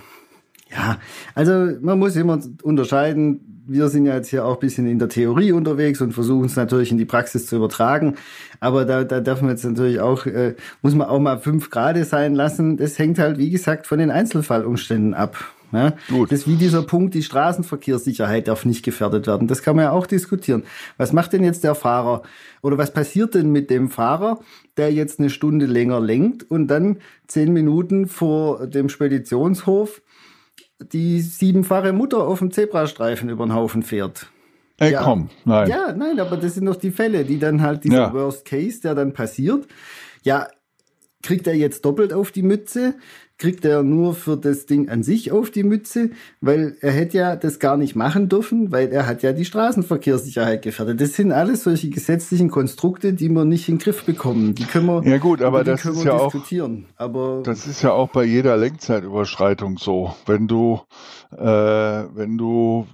[0.71, 0.97] ja,
[1.35, 3.63] also man muss immer unterscheiden.
[3.69, 6.55] Wir sind ja jetzt hier auch ein bisschen in der Theorie unterwegs und versuchen es
[6.55, 8.15] natürlich in die Praxis zu übertragen.
[8.61, 12.05] Aber da, da darf man jetzt natürlich auch, äh, muss man auch mal fünf Grade
[12.05, 12.77] sein lassen.
[12.77, 15.37] Das hängt halt, wie gesagt, von den Einzelfallumständen ab.
[15.73, 16.31] Ja, Gut.
[16.31, 19.47] Das ist wie dieser Punkt, die Straßenverkehrssicherheit darf nicht gefährdet werden.
[19.47, 20.63] Das kann man ja auch diskutieren.
[20.97, 22.21] Was macht denn jetzt der Fahrer?
[22.61, 24.39] Oder was passiert denn mit dem Fahrer,
[24.77, 30.01] der jetzt eine Stunde länger lenkt und dann zehn Minuten vor dem Speditionshof
[30.79, 34.31] die siebenfache Mutter auf dem Zebrastreifen über den Haufen fährt.
[34.77, 35.69] Ey, ja, komm, nein.
[35.69, 38.13] Ja, nein, aber das sind doch die Fälle, die dann halt dieser ja.
[38.13, 39.67] Worst Case, der dann passiert.
[40.21, 40.47] Ja,
[41.23, 42.95] kriegt er jetzt doppelt auf die Mütze?
[43.37, 47.35] Kriegt er nur für das Ding an sich auf die Mütze, weil er hätte ja
[47.35, 50.99] das gar nicht machen dürfen, weil er hat ja die Straßenverkehrssicherheit gefährdet.
[50.99, 54.55] Das sind alles solche gesetzlichen Konstrukte, die wir nicht in den Griff bekommen.
[54.55, 56.33] Die können wir, ja gut, aber das ist ja auch,
[56.95, 60.15] aber das ist ja auch bei jeder Lenkzeitüberschreitung so.
[60.25, 60.81] Wenn du,
[61.31, 62.87] äh, wenn du,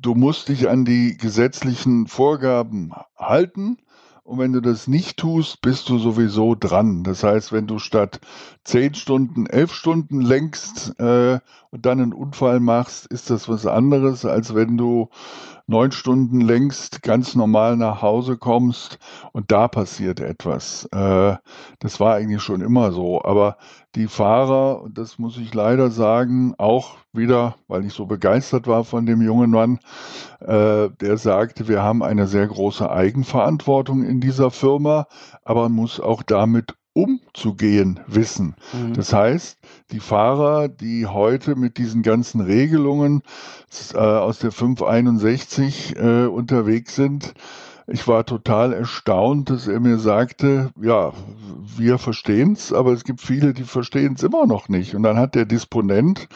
[0.00, 3.78] du musst dich an die gesetzlichen Vorgaben halten
[4.24, 7.04] und wenn du das nicht tust, bist du sowieso dran.
[7.04, 8.20] Das heißt, wenn du statt
[8.64, 14.24] zehn Stunden elf Stunden lenkst äh, und dann einen Unfall machst, ist das was anderes,
[14.24, 15.10] als wenn du
[15.66, 18.98] neun Stunden längst ganz normal nach Hause kommst
[19.32, 20.86] und da passiert etwas.
[20.92, 21.36] Äh,
[21.78, 23.22] das war eigentlich schon immer so.
[23.22, 23.56] Aber
[23.94, 29.06] die Fahrer, das muss ich leider sagen, auch wieder, weil ich so begeistert war von
[29.06, 29.78] dem jungen Mann,
[30.40, 35.06] äh, der sagte, wir haben eine sehr große Eigenverantwortung in dieser Firma,
[35.44, 38.54] aber man muss auch damit umzugehen wissen.
[38.72, 38.94] Mhm.
[38.94, 39.58] Das heißt,
[39.90, 43.22] die Fahrer, die heute mit diesen ganzen Regelungen
[43.92, 47.34] äh, aus der 561 äh, unterwegs sind,
[47.86, 51.12] ich war total erstaunt, dass er mir sagte, ja,
[51.76, 54.94] wir verstehen's, aber es gibt viele, die verstehen's immer noch nicht.
[54.94, 56.28] Und dann hat der Disponent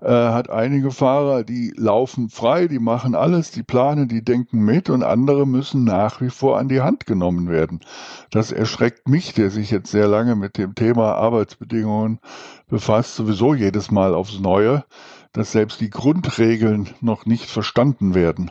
[0.00, 4.90] äh, hat einige Fahrer, die laufen frei, die machen alles, die planen, die denken mit
[4.90, 7.80] und andere müssen nach wie vor an die Hand genommen werden.
[8.30, 12.20] Das erschreckt mich, der sich jetzt sehr lange mit dem Thema Arbeitsbedingungen
[12.68, 14.84] befasst, sowieso jedes Mal aufs Neue,
[15.38, 18.50] dass selbst die Grundregeln noch nicht verstanden werden.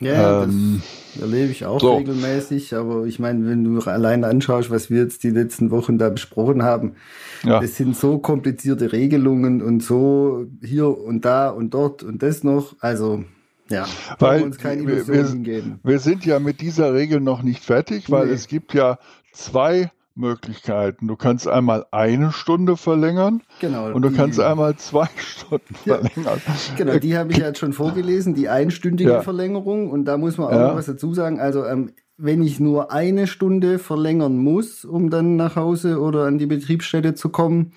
[0.00, 0.82] Ja, ähm,
[1.14, 1.96] das erlebe ich auch so.
[1.96, 6.10] regelmäßig, aber ich meine, wenn du allein anschaust, was wir jetzt die letzten Wochen da
[6.10, 6.96] besprochen haben,
[7.42, 7.60] ja.
[7.60, 12.74] das sind so komplizierte Regelungen und so hier und da und dort und das noch,
[12.80, 13.24] also
[13.70, 13.86] ja,
[14.18, 17.64] weil wir uns keine Illusionen wir, wir, wir sind ja mit dieser Regel noch nicht
[17.64, 18.32] fertig, weil nee.
[18.32, 18.98] es gibt ja
[19.32, 21.08] zwei Möglichkeiten.
[21.08, 25.98] Du kannst einmal eine Stunde verlängern genau, und du die, kannst einmal zwei Stunden ja,
[25.98, 26.40] verlängern.
[26.76, 29.22] Genau, die habe ich jetzt schon vorgelesen, die einstündige ja.
[29.22, 29.90] Verlängerung.
[29.90, 30.68] Und da muss man auch ja.
[30.68, 31.40] noch was dazu sagen.
[31.40, 36.38] Also ähm, wenn ich nur eine Stunde verlängern muss, um dann nach Hause oder an
[36.38, 37.72] die Betriebsstätte zu kommen,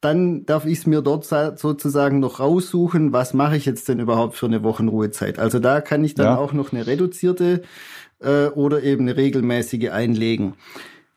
[0.00, 4.34] dann darf ich es mir dort sozusagen noch raussuchen, was mache ich jetzt denn überhaupt
[4.34, 5.38] für eine Wochenruhezeit.
[5.38, 7.62] Also da kann ich dann auch noch eine reduzierte
[8.18, 10.54] äh, oder eben eine regelmäßige einlegen.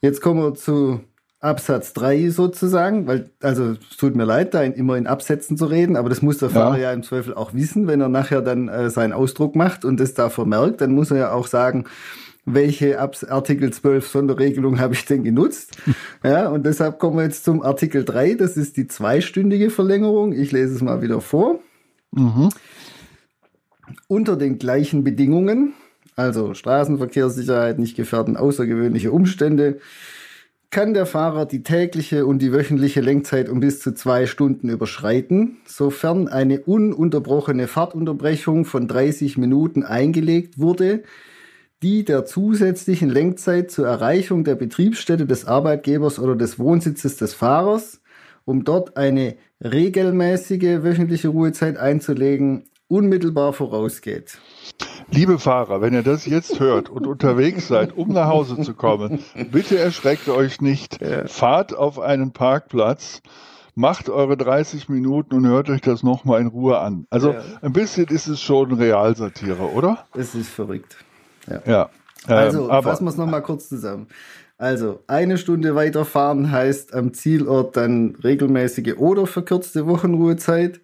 [0.06, 1.00] Jetzt kommen wir zu
[1.40, 5.66] Absatz 3 sozusagen, weil, also es tut mir leid, da in, immer in Absätzen zu
[5.66, 8.44] reden, aber das muss der Fahrer ja, ja im Zweifel auch wissen, wenn er nachher
[8.44, 11.86] dann äh, seinen Ausdruck macht und das da vermerkt, dann muss er ja auch sagen,
[12.46, 15.76] welche Abs Artikel 12 Sonderregelung habe ich denn genutzt?
[16.24, 20.34] ja, und deshalb kommen wir jetzt zum Artikel 3, das ist die zweistündige Verlängerung.
[20.34, 21.62] Ich lese es mal wieder vor.
[22.12, 22.50] Mhm.
[24.08, 25.74] Unter den gleichen Bedingungen
[26.16, 29.80] also Straßenverkehrssicherheit nicht gefährden, außergewöhnliche Umstände,
[30.72, 35.58] kann der Fahrer die tägliche und die wöchentliche Lenkzeit um bis zu zwei Stunden überschreiten,
[35.66, 41.04] sofern eine ununterbrochene Fahrtunterbrechung von 30 Minuten eingelegt wurde,
[41.82, 48.02] die der zusätzlichen Lenkzeit zur Erreichung der Betriebsstätte des Arbeitgebers oder des Wohnsitzes des Fahrers,
[48.44, 54.40] um dort eine regelmäßige wöchentliche Ruhezeit einzulegen, unmittelbar vorausgeht.
[55.12, 59.20] Liebe Fahrer, wenn ihr das jetzt hört und unterwegs seid, um nach Hause zu kommen,
[59.52, 61.02] bitte erschreckt euch nicht.
[61.02, 61.28] Ja.
[61.28, 63.22] Fahrt auf einen Parkplatz,
[63.76, 67.06] macht eure 30 Minuten und hört euch das nochmal in Ruhe an.
[67.10, 67.42] Also ja.
[67.62, 70.06] ein bisschen ist es schon Realsatire, oder?
[70.16, 70.98] Es ist verrückt.
[71.48, 71.62] Ja.
[71.66, 71.90] ja
[72.28, 74.08] ähm, also fassen wir es nochmal kurz zusammen.
[74.58, 80.80] Also eine Stunde weiterfahren heißt am Zielort dann regelmäßige oder verkürzte Wochenruhezeit.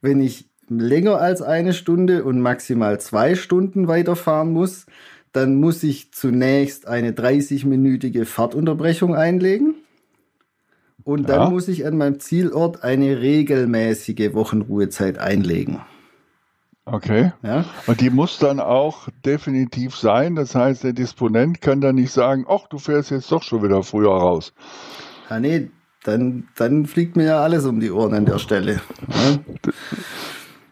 [0.00, 4.86] Wenn ich länger als eine Stunde und maximal zwei Stunden weiterfahren muss,
[5.32, 9.74] dann muss ich zunächst eine 30-minütige Fahrtunterbrechung einlegen.
[11.02, 11.50] Und dann ja.
[11.50, 15.80] muss ich an meinem Zielort eine regelmäßige Wochenruhezeit einlegen.
[16.84, 17.32] Okay.
[17.42, 17.64] Ja.
[17.86, 20.34] Und die muss dann auch definitiv sein.
[20.34, 23.82] Das heißt, der Disponent kann dann nicht sagen, ach, du fährst jetzt doch schon wieder
[23.82, 24.52] früher raus.
[25.28, 25.70] Ah, nee,
[26.04, 28.80] dann, dann fliegt mir ja alles um die Ohren an der Stelle.
[29.08, 29.38] Ja.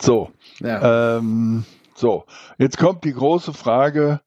[0.00, 0.30] So.
[0.60, 1.18] Ja.
[1.18, 2.24] Ähm, so.
[2.58, 4.20] Jetzt kommt die große Frage,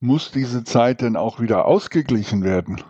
[0.00, 2.82] muss diese Zeit denn auch wieder ausgeglichen werden?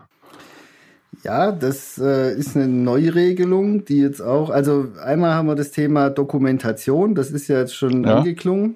[1.23, 6.09] Ja, das äh, ist eine Neuregelung, die jetzt auch, also einmal haben wir das Thema
[6.09, 8.17] Dokumentation, das ist ja jetzt schon ja.
[8.17, 8.75] angeklungen.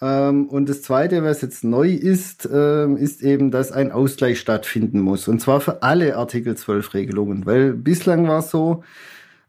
[0.00, 5.00] Ähm, und das Zweite, was jetzt neu ist, äh, ist eben, dass ein Ausgleich stattfinden
[5.00, 5.28] muss.
[5.28, 8.82] Und zwar für alle Artikel 12 Regelungen, weil bislang war es so,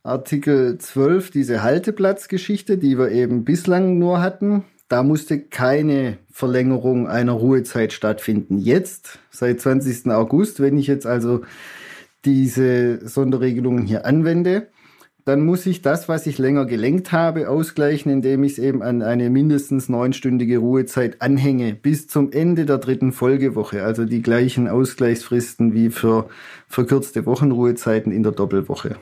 [0.08, 7.34] Artikel 12, diese Halteplatzgeschichte, die wir eben bislang nur hatten, da musste keine Verlängerung einer
[7.34, 8.58] Ruhezeit stattfinden.
[8.58, 10.10] Jetzt, seit 20.
[10.12, 11.42] August, wenn ich jetzt also
[12.24, 14.68] diese Sonderregelungen hier anwende,
[15.26, 19.02] dann muss ich das, was ich länger gelenkt habe, ausgleichen, indem ich es eben an
[19.02, 23.84] eine mindestens neunstündige Ruhezeit anhänge, bis zum Ende der dritten Folgewoche.
[23.84, 26.30] Also die gleichen Ausgleichsfristen wie für
[26.70, 28.96] verkürzte Wochenruhezeiten in der Doppelwoche.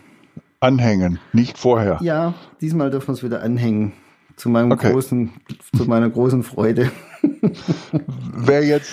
[0.66, 2.00] Anhängen, nicht vorher.
[2.02, 3.94] Ja, diesmal dürfen wir es wieder anhängen.
[4.36, 4.92] Zu meinem okay.
[4.92, 5.32] großen,
[5.78, 6.92] zu meiner großen Freude.
[8.36, 8.92] Wer jetzt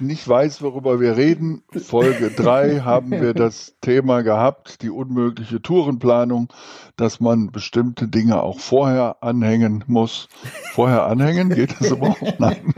[0.00, 6.52] nicht weiß, worüber wir reden, Folge 3 haben wir das Thema gehabt, die unmögliche Tourenplanung,
[6.96, 10.28] dass man bestimmte Dinge auch vorher anhängen muss.
[10.72, 11.50] Vorher anhängen?
[11.50, 12.34] Geht das überhaupt?
[12.38, 12.74] Nein.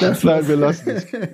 [0.00, 1.12] Nein, wir lassen es.
[1.12, 1.30] Wir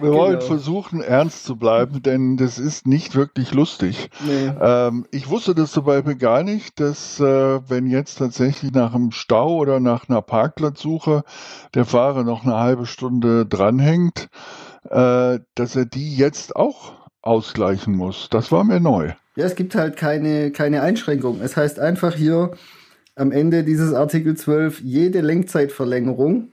[0.00, 0.14] genau.
[0.14, 4.10] wollen versuchen, ernst zu bleiben, denn das ist nicht wirklich lustig.
[4.26, 4.52] Nee.
[4.60, 9.12] Ähm, ich wusste das zum Beispiel gar nicht, dass äh, wenn jetzt tatsächlich nach einem
[9.12, 11.24] Stau oder nach einer Parkplatzsuche
[11.74, 14.28] der Fahrer noch eine halbe Stunde dranhängt,
[14.90, 18.28] äh, dass er die jetzt auch ausgleichen muss.
[18.30, 19.12] Das war mir neu.
[19.36, 21.40] Ja, es gibt halt keine, keine Einschränkung.
[21.42, 22.52] Es heißt einfach hier
[23.14, 26.48] am Ende dieses Artikel 12, jede Lenkzeitverlängerung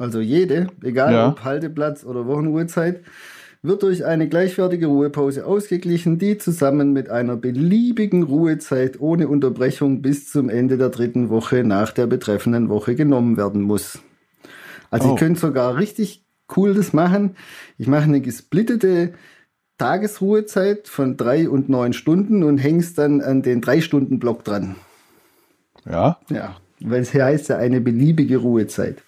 [0.00, 1.28] also jede, egal ja.
[1.28, 3.02] ob Halteplatz oder Wochenruhezeit,
[3.62, 10.30] wird durch eine gleichwertige Ruhepause ausgeglichen, die zusammen mit einer beliebigen Ruhezeit ohne Unterbrechung bis
[10.30, 13.98] zum Ende der dritten Woche nach der betreffenden Woche genommen werden muss.
[14.90, 15.12] Also oh.
[15.12, 16.24] ich könnte sogar richtig
[16.56, 17.36] cool das machen.
[17.76, 19.12] Ich mache eine gesplittete
[19.80, 24.76] Tagesruhezeit von drei und neun Stunden und häng's dann an den drei Stunden Block dran.
[25.90, 26.18] Ja.
[26.28, 29.02] Ja, weil es heißt ja eine beliebige Ruhezeit.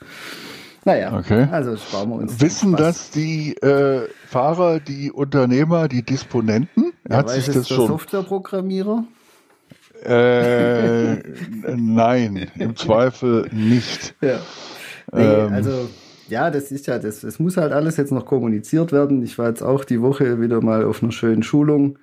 [0.87, 1.47] Naja, okay.
[1.53, 2.41] also sparen wir uns.
[2.41, 6.95] Wissen das die äh, Fahrer, die Unternehmer, die Disponenten?
[7.07, 7.89] Ja, Hat sich das schon?
[7.89, 9.05] Softwareprogrammierer?
[10.03, 11.17] Äh,
[11.77, 14.15] nein, im Zweifel nicht.
[14.23, 14.39] Ja.
[15.13, 15.91] Nee, ähm, also
[16.33, 19.23] ja, das ist ja, das, es muss halt alles jetzt noch kommuniziert werden.
[19.23, 21.99] Ich war jetzt auch die Woche wieder mal auf einer schönen Schulung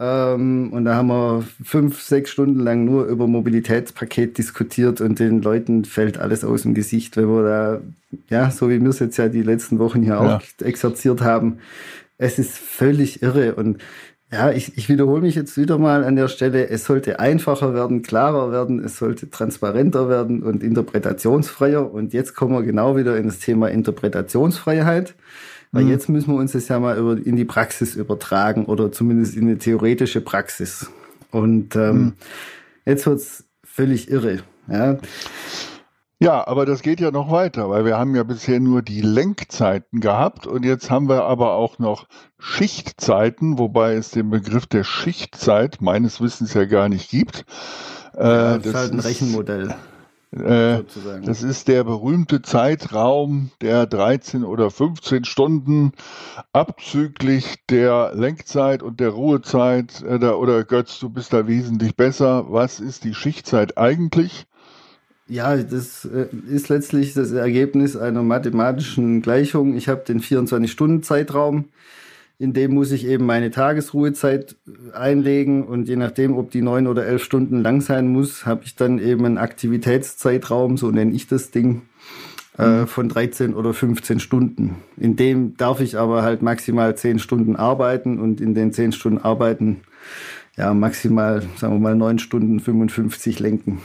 [0.00, 5.40] ähm, und da haben wir fünf, sechs Stunden lang nur über Mobilitätspaket diskutiert und den
[5.40, 7.80] Leuten fällt alles aus dem Gesicht, wenn wir da,
[8.28, 10.36] ja, so wie wir es jetzt ja die letzten Wochen hier ja.
[10.36, 11.58] auch exerziert haben.
[12.18, 13.78] Es ist völlig irre und
[14.32, 16.68] ja, ich, ich wiederhole mich jetzt wieder mal an der Stelle.
[16.68, 21.92] Es sollte einfacher werden, klarer werden, es sollte transparenter werden und interpretationsfreier.
[21.92, 25.14] Und jetzt kommen wir genau wieder in das Thema Interpretationsfreiheit.
[25.72, 25.90] Weil mhm.
[25.90, 29.42] jetzt müssen wir uns das ja mal über, in die Praxis übertragen oder zumindest in
[29.42, 30.90] eine theoretische Praxis.
[31.30, 32.12] Und ähm, mhm.
[32.86, 34.40] jetzt wird's völlig irre.
[34.68, 34.98] Ja.
[36.20, 40.00] Ja, aber das geht ja noch weiter, weil wir haben ja bisher nur die Lenkzeiten
[40.00, 42.06] gehabt und jetzt haben wir aber auch noch
[42.38, 47.44] Schichtzeiten, wobei es den Begriff der Schichtzeit meines Wissens ja gar nicht gibt.
[48.16, 49.74] Äh, ja, das ist halt ein Rechenmodell.
[50.34, 50.82] Äh,
[51.24, 55.92] das ist der berühmte Zeitraum der 13 oder 15 Stunden
[56.52, 60.02] abzüglich der Lenkzeit und der Ruhezeit.
[60.02, 62.46] Äh, oder Götz, du bist da wesentlich besser.
[62.48, 64.46] Was ist die Schichtzeit eigentlich?
[65.26, 69.76] Ja, das äh, ist letztlich das Ergebnis einer mathematischen Gleichung.
[69.76, 71.66] Ich habe den 24-Stunden-Zeitraum
[72.38, 76.86] in dem muss ich eben meine Tagesruhezeit äh, einlegen und je nachdem, ob die neun
[76.86, 81.28] oder elf Stunden lang sein muss, habe ich dann eben einen Aktivitätszeitraum, so nenne ich
[81.28, 81.82] das Ding,
[82.58, 82.86] äh, mhm.
[82.86, 84.76] von 13 oder 15 Stunden.
[84.96, 89.18] In dem darf ich aber halt maximal 10 Stunden arbeiten und in den 10 Stunden
[89.18, 89.82] arbeiten
[90.56, 93.80] ja maximal, sagen wir mal, 9 Stunden 55 lenken.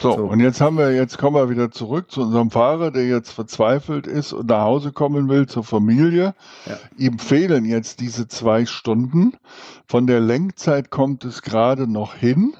[0.00, 3.06] So, so, und jetzt haben wir, jetzt kommen wir wieder zurück zu unserem Fahrer, der
[3.06, 6.34] jetzt verzweifelt ist und nach Hause kommen will zur Familie.
[6.64, 6.78] Ja.
[6.96, 9.34] Ihm fehlen jetzt diese zwei Stunden.
[9.86, 12.54] Von der Lenkzeit kommt es gerade noch hin,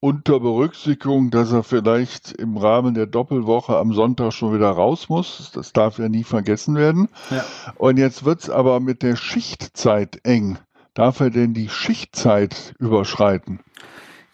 [0.00, 5.52] unter Berücksichtigung, dass er vielleicht im Rahmen der Doppelwoche am Sonntag schon wieder raus muss.
[5.54, 7.08] Das darf ja nie vergessen werden.
[7.30, 7.44] Ja.
[7.76, 10.58] Und jetzt wird's aber mit der Schichtzeit eng.
[10.94, 13.60] Darf er denn die Schichtzeit überschreiten?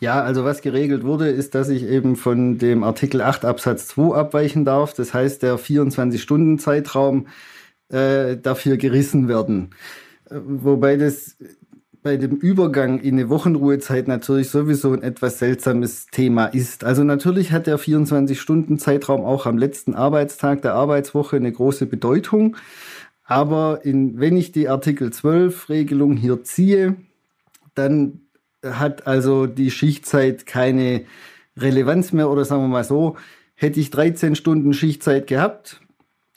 [0.01, 4.15] Ja, also was geregelt wurde, ist, dass ich eben von dem Artikel 8 Absatz 2
[4.15, 4.95] abweichen darf.
[4.95, 7.27] Das heißt, der 24-Stunden-Zeitraum
[7.89, 9.71] äh, darf hier gerissen werden.
[10.31, 11.37] Äh, wobei das
[12.03, 16.85] bei dem Übergang in eine Wochenruhezeit natürlich sowieso ein etwas seltsames Thema ist.
[16.85, 22.57] Also natürlich hat der 24-Stunden-Zeitraum auch am letzten Arbeitstag der Arbeitswoche eine große Bedeutung.
[23.25, 26.97] Aber in, wenn ich die Artikel 12 Regelung hier ziehe,
[27.75, 28.28] dann
[28.65, 31.05] hat also die Schichtzeit keine
[31.57, 33.17] Relevanz mehr oder sagen wir mal so,
[33.55, 35.81] hätte ich 13 Stunden Schichtzeit gehabt,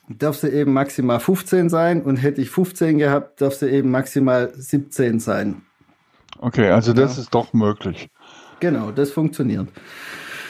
[0.09, 4.51] darf sie eben maximal 15 sein und hätte ich 15 gehabt, darf sie eben maximal
[4.53, 5.61] 17 sein.
[6.39, 7.23] Okay, also das ja.
[7.23, 8.09] ist doch möglich.
[8.59, 9.67] Genau, das funktioniert.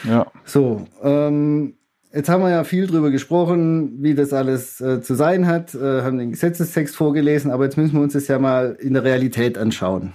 [0.04, 0.26] Ja.
[0.44, 1.74] So, ähm,
[2.12, 6.02] jetzt haben wir ja viel drüber gesprochen, wie das alles äh, zu sein hat, äh,
[6.02, 9.58] haben den Gesetzestext vorgelesen, aber jetzt müssen wir uns das ja mal in der Realität
[9.58, 10.12] anschauen.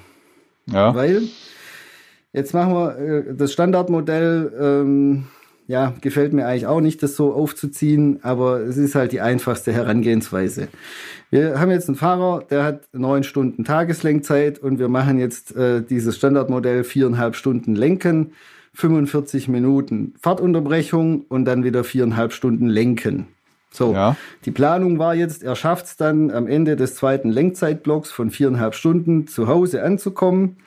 [0.72, 0.94] Ja.
[0.94, 1.24] Weil
[2.34, 4.54] Jetzt machen wir äh, das Standardmodell.
[4.60, 5.26] Ähm,
[5.66, 9.74] ja, gefällt mir eigentlich auch nicht, das so aufzuziehen, aber es ist halt die einfachste
[9.74, 10.70] Herangehensweise.
[11.30, 15.82] Wir haben jetzt einen Fahrer, der hat neun Stunden Tageslenkzeit und wir machen jetzt äh,
[15.82, 18.34] dieses Standardmodell viereinhalb Stunden Lenken,
[18.76, 23.28] 45 Minuten Fahrtunterbrechung und dann wieder viereinhalb Stunden Lenken.
[23.78, 24.16] So, ja.
[24.46, 28.76] die Planung war jetzt, er schafft es dann am Ende des zweiten Lenkzeitblocks von viereinhalb
[28.76, 30.58] Stunden zu Hause anzukommen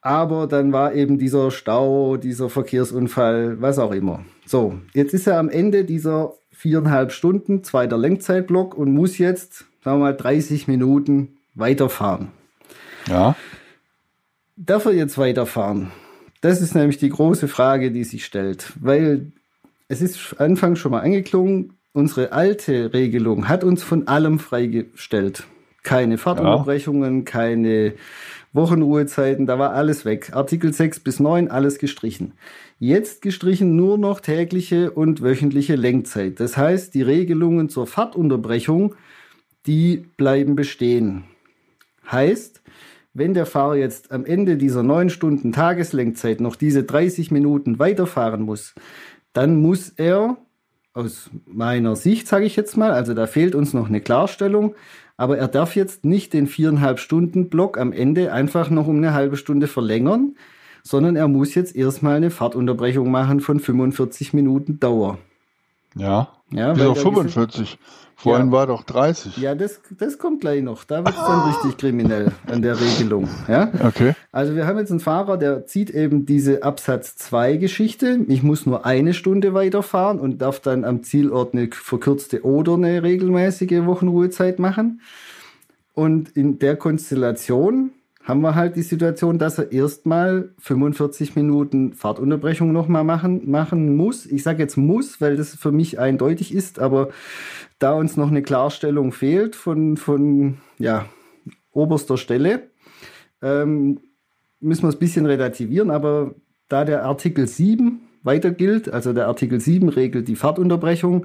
[0.00, 4.24] aber dann war eben dieser Stau, dieser Verkehrsunfall, was auch immer.
[4.46, 9.98] So, jetzt ist er am Ende dieser viereinhalb Stunden, zweiter Lenkzeitblock und muss jetzt, sagen
[9.98, 12.28] wir mal, 30 Minuten weiterfahren.
[13.06, 13.36] Ja.
[14.56, 15.90] Darf er jetzt weiterfahren?
[16.40, 19.32] Das ist nämlich die große Frage, die sich stellt, weil
[19.88, 25.48] es ist anfangs schon mal angeklungen, unsere alte Regelung hat uns von allem freigestellt.
[25.82, 27.24] Keine Fahrtunterbrechungen, ja.
[27.24, 27.94] keine
[28.52, 30.30] Wochenruhezeiten, da war alles weg.
[30.32, 32.34] Artikel 6 bis 9, alles gestrichen.
[32.78, 36.38] Jetzt gestrichen nur noch tägliche und wöchentliche Lenkzeit.
[36.38, 38.94] Das heißt, die Regelungen zur Fahrtunterbrechung,
[39.66, 41.24] die bleiben bestehen.
[42.08, 42.62] Heißt,
[43.12, 48.42] wenn der Fahrer jetzt am Ende dieser 9 Stunden Tageslenkzeit noch diese 30 Minuten weiterfahren
[48.42, 48.76] muss,
[49.32, 50.36] dann muss er
[50.94, 54.74] aus meiner Sicht, sage ich jetzt mal, also da fehlt uns noch eine Klarstellung,
[55.16, 59.12] aber er darf jetzt nicht den viereinhalb Stunden Block am Ende einfach noch um eine
[59.12, 60.36] halbe Stunde verlängern,
[60.82, 65.18] sondern er muss jetzt erstmal eine Fahrtunterbrechung machen von 45 Minuten Dauer.
[65.94, 66.32] Ja.
[66.50, 67.78] Ja, Wieso 45?
[68.20, 68.52] Vorhin ja.
[68.52, 69.36] war doch 30.
[69.36, 70.82] Ja, das, das kommt gleich noch.
[70.82, 73.28] Da wird es dann richtig kriminell an der Regelung.
[73.46, 73.70] Ja?
[73.86, 74.14] Okay.
[74.32, 78.18] Also wir haben jetzt einen Fahrer, der zieht eben diese Absatz 2 Geschichte.
[78.26, 83.04] Ich muss nur eine Stunde weiterfahren und darf dann am Zielort eine verkürzte oder eine
[83.04, 85.00] regelmäßige Wochenruhezeit machen.
[85.94, 87.92] Und in der Konstellation
[88.28, 94.26] haben wir halt die Situation, dass er erstmal 45 Minuten Fahrtunterbrechung nochmal machen, machen muss.
[94.26, 97.08] Ich sage jetzt muss, weil das für mich eindeutig ist, aber
[97.78, 101.06] da uns noch eine Klarstellung fehlt von, von ja,
[101.72, 102.68] oberster Stelle,
[103.40, 104.00] ähm,
[104.60, 106.34] müssen wir es ein bisschen relativieren, aber
[106.68, 111.24] da der Artikel 7 weiter gilt, also der Artikel 7 regelt die Fahrtunterbrechung,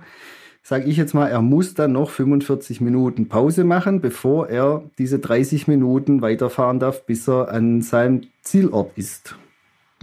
[0.63, 5.19] sage ich jetzt mal, er muss dann noch 45 Minuten Pause machen, bevor er diese
[5.19, 9.35] 30 Minuten weiterfahren darf, bis er an seinem Zielort ist.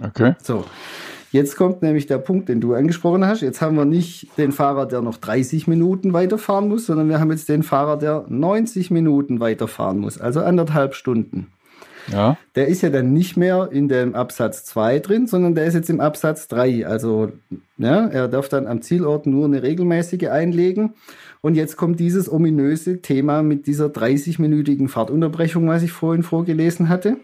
[0.03, 0.35] Okay.
[0.43, 0.65] So.
[1.33, 3.41] Jetzt kommt nämlich der Punkt, den du angesprochen hast.
[3.41, 7.31] Jetzt haben wir nicht den Fahrer, der noch 30 Minuten weiterfahren muss, sondern wir haben
[7.31, 11.47] jetzt den Fahrer, der 90 Minuten weiterfahren muss, also anderthalb Stunden.
[12.13, 12.37] Ja.
[12.55, 15.91] Der ist ja dann nicht mehr in dem Absatz 2 drin, sondern der ist jetzt
[15.91, 16.87] im Absatz 3.
[16.87, 17.33] Also
[17.79, 20.95] ja, er darf dann am Zielort nur eine regelmäßige einlegen.
[21.41, 27.17] Und jetzt kommt dieses ominöse Thema mit dieser 30-minütigen Fahrtunterbrechung, was ich vorhin vorgelesen hatte.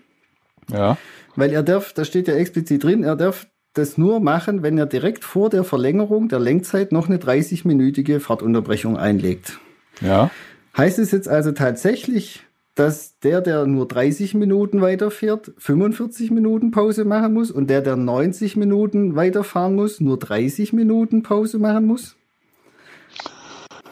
[0.73, 0.97] Ja.
[1.35, 4.87] Weil er darf, da steht ja explizit drin, er darf das nur machen, wenn er
[4.87, 9.59] direkt vor der Verlängerung der Lenkzeit noch eine 30-minütige Fahrtunterbrechung einlegt.
[10.01, 10.31] Ja.
[10.77, 12.46] Heißt es jetzt also tatsächlich,
[12.77, 17.97] dass der, der nur 30 Minuten weiterfährt, 45 Minuten Pause machen muss und der, der
[17.97, 22.17] 90 Minuten weiterfahren muss, nur 30 Minuten Pause machen muss?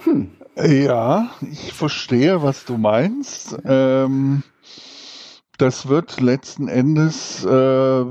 [0.04, 0.30] Hm.
[0.56, 3.56] Ja, ich verstehe, was du meinst.
[3.64, 4.44] Ähm,
[5.56, 8.04] das wird letzten Endes äh,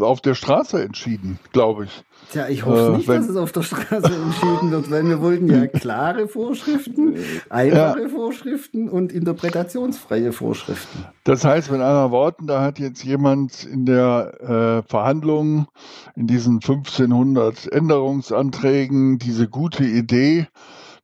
[0.00, 2.04] auf der Straße entschieden, glaube ich.
[2.30, 5.48] Tja, ich hoffe äh, nicht, dass es auf der Straße entschieden wird, weil wir wollten
[5.48, 7.16] ja klare Vorschriften,
[7.48, 8.08] einfache ja.
[8.08, 11.04] Vorschriften und interpretationsfreie Vorschriften.
[11.24, 15.66] Das heißt, mit anderen Worten, da hat jetzt jemand in der äh, Verhandlung
[16.14, 20.46] in diesen 1500 Änderungsanträgen diese gute Idee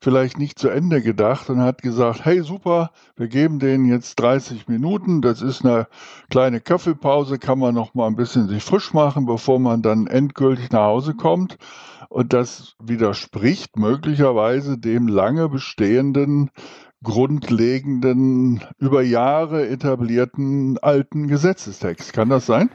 [0.07, 4.69] vielleicht nicht zu Ende gedacht und hat gesagt, hey super, wir geben denen jetzt 30
[4.69, 5.89] Minuten, das ist eine
[6.31, 10.71] kleine Kaffeepause, kann man noch mal ein bisschen sich frisch machen, bevor man dann endgültig
[10.71, 11.57] nach Hause kommt.
[12.09, 16.53] Und das widerspricht möglicherweise dem lange bestehenden
[17.03, 22.13] grundlegenden, über Jahre etablierten alten Gesetzestext.
[22.13, 22.71] Kann das sein?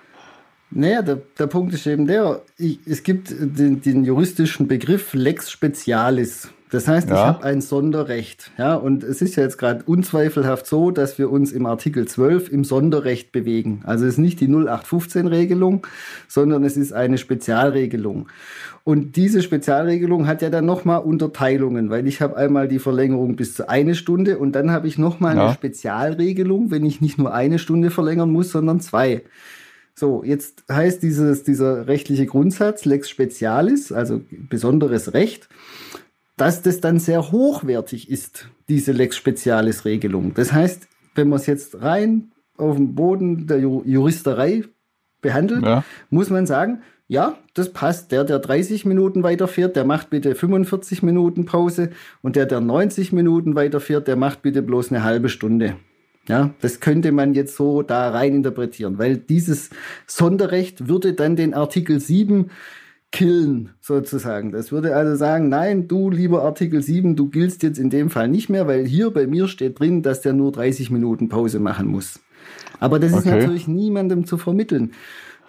[0.69, 5.49] Naja, der, der Punkt ist eben der, ich, es gibt den, den juristischen Begriff Lex
[5.49, 6.49] Specialis.
[6.72, 7.15] Das heißt, ja.
[7.15, 8.49] ich habe ein Sonderrecht.
[8.57, 12.49] Ja, und es ist ja jetzt gerade unzweifelhaft so, dass wir uns im Artikel 12
[12.49, 13.82] im Sonderrecht bewegen.
[13.84, 15.86] Also es ist nicht die 0815-Regelung,
[16.30, 18.30] sondern es ist eine Spezialregelung.
[18.86, 23.53] Und diese Spezialregelung hat ja dann nochmal Unterteilungen, weil ich habe einmal die Verlängerung bis
[23.53, 25.43] zu eine Stunde und dann habe ich nochmal ja.
[25.43, 29.24] eine Spezialregelung, wenn ich nicht nur eine Stunde verlängern muss, sondern zwei.
[29.93, 35.49] So, jetzt heißt dieses, dieser rechtliche Grundsatz Lex Specialis, also besonderes Recht,
[36.42, 40.34] dass das dann sehr hochwertig ist, diese Lex Specialis Regelung.
[40.34, 44.64] Das heißt, wenn man es jetzt rein auf dem Boden der Juristerei
[45.22, 45.84] behandelt, ja.
[46.10, 48.12] muss man sagen, ja, das passt.
[48.12, 51.92] Der, der 30 Minuten weiterfährt, der macht bitte 45 Minuten Pause
[52.24, 55.76] und der, der 90 Minuten weiterfährt, der macht bitte bloß eine halbe Stunde.
[56.28, 59.70] Ja, das könnte man jetzt so da rein interpretieren, weil dieses
[60.08, 62.50] Sonderrecht würde dann den Artikel 7
[63.12, 64.51] killen, sozusagen.
[64.51, 68.28] Das würde also sagen, nein, du lieber Artikel 7, du giltst jetzt in dem Fall
[68.28, 71.88] nicht mehr, weil hier bei mir steht drin, dass der nur 30 Minuten Pause machen
[71.88, 72.20] muss.
[72.80, 74.93] Aber das ist natürlich niemandem zu vermitteln.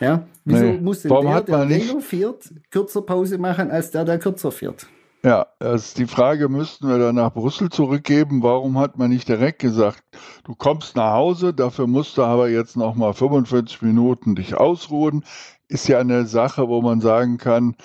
[0.00, 0.78] Ja, wieso nee.
[0.80, 4.86] muss denn Warum der, der länger fährt, kürzer Pause machen als der, der kürzer fährt?
[5.24, 8.42] Ja, also die Frage müssten wir dann nach Brüssel zurückgeben.
[8.42, 10.02] Warum hat man nicht direkt gesagt,
[10.42, 15.24] du kommst nach Hause, dafür musst du aber jetzt noch mal 45 Minuten dich ausruhen?
[15.72, 17.76] Ist ja eine Sache, wo man sagen kann,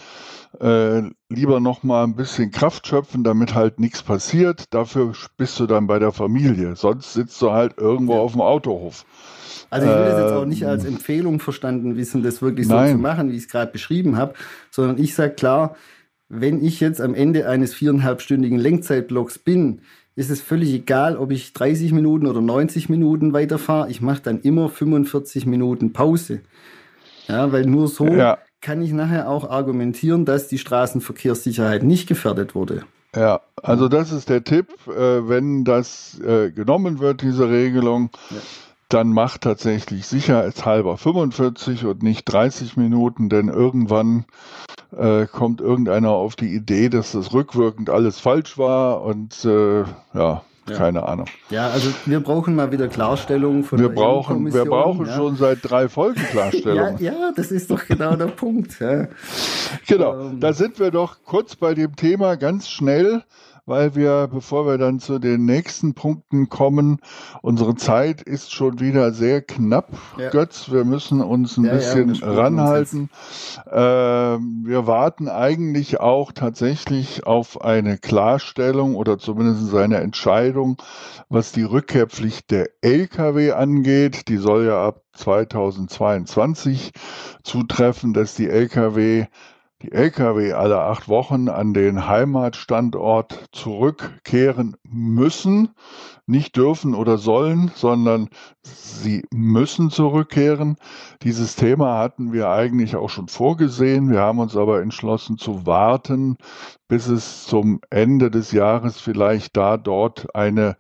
[0.60, 4.74] äh, lieber noch mal ein bisschen Kraft schöpfen, damit halt nichts passiert.
[4.74, 6.76] Dafür bist du dann bei der Familie.
[6.76, 8.20] Sonst sitzt du halt irgendwo ja.
[8.20, 9.06] auf dem Autohof.
[9.70, 12.74] Also ich will das jetzt auch nicht als ähm, Empfehlung verstanden wissen, das wirklich so
[12.74, 12.94] Nein.
[12.94, 14.34] zu machen, wie ich es gerade beschrieben habe,
[14.72, 15.76] sondern ich sage klar,
[16.30, 19.82] wenn ich jetzt am Ende eines viereinhalbstündigen Lenkzeitblocks bin,
[20.16, 23.90] ist es völlig egal, ob ich 30 Minuten oder 90 Minuten weiterfahre.
[23.90, 26.42] Ich mache dann immer 45 Minuten Pause.
[27.28, 28.38] Ja, weil nur so ja.
[28.62, 32.84] kann ich nachher auch argumentieren, dass die Straßenverkehrssicherheit nicht gefährdet wurde.
[33.16, 34.68] Ja, also das ist der Tipp.
[34.88, 38.38] Äh, wenn das äh, genommen wird, diese Regelung, ja.
[38.90, 44.26] dann macht tatsächlich sicherheitshalber 45 und nicht 30 Minuten, denn irgendwann
[44.96, 50.44] äh, kommt irgendeiner auf die Idee, dass das rückwirkend alles falsch war und äh, ja,
[50.70, 50.78] ja.
[50.78, 51.28] Keine Ahnung.
[51.50, 55.16] Ja, also wir brauchen mal wieder Klarstellung von wir der brauchen, Wir brauchen ja.
[55.16, 56.98] schon seit drei Folgen Klarstellung.
[57.00, 58.78] ja, ja, das ist doch genau der Punkt.
[59.88, 60.40] Genau, ähm.
[60.40, 63.24] da sind wir doch kurz bei dem Thema ganz schnell
[63.68, 67.00] weil wir, bevor wir dann zu den nächsten Punkten kommen,
[67.42, 70.30] unsere Zeit ist schon wieder sehr knapp, ja.
[70.30, 70.72] Götz.
[70.72, 73.10] Wir müssen uns ein ja, bisschen ja, ranhalten.
[73.70, 80.82] Äh, wir warten eigentlich auch tatsächlich auf eine Klarstellung oder zumindest eine Entscheidung,
[81.28, 84.30] was die Rückkehrpflicht der Lkw angeht.
[84.30, 86.94] Die soll ja ab 2022
[87.44, 89.26] zutreffen, dass die Lkw
[89.84, 95.70] die Lkw alle acht Wochen an den Heimatstandort zurückkehren müssen,
[96.26, 98.30] nicht dürfen oder sollen, sondern
[98.64, 100.78] sie müssen zurückkehren.
[101.22, 104.10] Dieses Thema hatten wir eigentlich auch schon vorgesehen.
[104.10, 106.38] Wir haben uns aber entschlossen zu warten,
[106.88, 110.76] bis es zum Ende des Jahres vielleicht da dort eine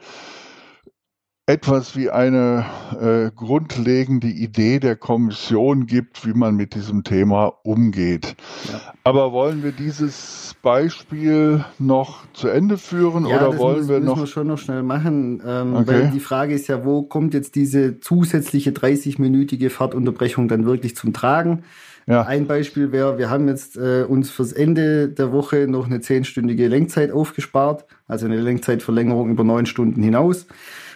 [1.49, 2.65] etwas wie eine
[2.99, 8.35] äh, grundlegende Idee der Kommission gibt, wie man mit diesem Thema umgeht.
[8.69, 8.81] Ja.
[9.05, 14.05] Aber wollen wir dieses Beispiel noch zu Ende führen ja, oder wollen müssen, wir noch?
[14.05, 15.87] Das müssen wir schon noch schnell machen, ähm, okay.
[15.87, 21.13] weil die Frage ist ja, wo kommt jetzt diese zusätzliche 30-minütige Fahrtunterbrechung dann wirklich zum
[21.13, 21.63] Tragen?
[22.07, 22.23] Ja.
[22.23, 26.67] Ein Beispiel wäre, wir haben jetzt äh, uns fürs Ende der Woche noch eine zehnstündige
[26.67, 30.45] Lenkzeit aufgespart, also eine Lenkzeitverlängerung über neun Stunden hinaus.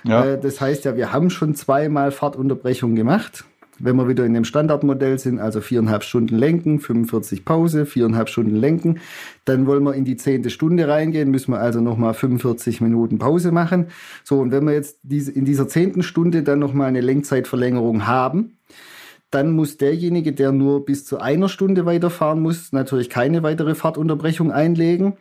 [0.04, 0.26] Ja.
[0.26, 3.46] Äh, das heißt ja, wir haben schon zweimal Fahrtunterbrechung gemacht.
[3.84, 8.56] Wenn wir wieder in dem Standardmodell sind, also viereinhalb Stunden lenken, 45 Pause, viereinhalb Stunden
[8.56, 9.00] lenken,
[9.46, 13.52] dann wollen wir in die zehnte Stunde reingehen, müssen wir also nochmal 45 Minuten Pause
[13.52, 13.88] machen.
[14.24, 18.58] So, und wenn wir jetzt diese, in dieser zehnten Stunde dann nochmal eine Lenkzeitverlängerung haben,
[19.32, 24.52] dann muss derjenige, der nur bis zu einer Stunde weiterfahren muss, natürlich keine weitere Fahrtunterbrechung
[24.52, 25.14] einlegen.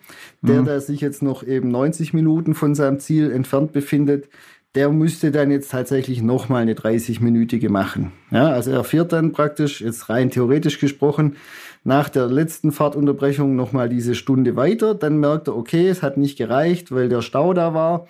[0.42, 0.64] Der, mhm.
[0.64, 4.28] der sich jetzt noch eben 90 Minuten von seinem Ziel entfernt befindet,
[4.74, 8.12] der müsste dann jetzt tatsächlich nochmal eine 30-minütige machen.
[8.30, 11.36] Ja, also er fährt dann praktisch, jetzt rein theoretisch gesprochen,
[11.82, 14.94] nach der letzten Fahrtunterbrechung nochmal diese Stunde weiter.
[14.94, 18.06] Dann merkt er, okay, es hat nicht gereicht, weil der Stau da war.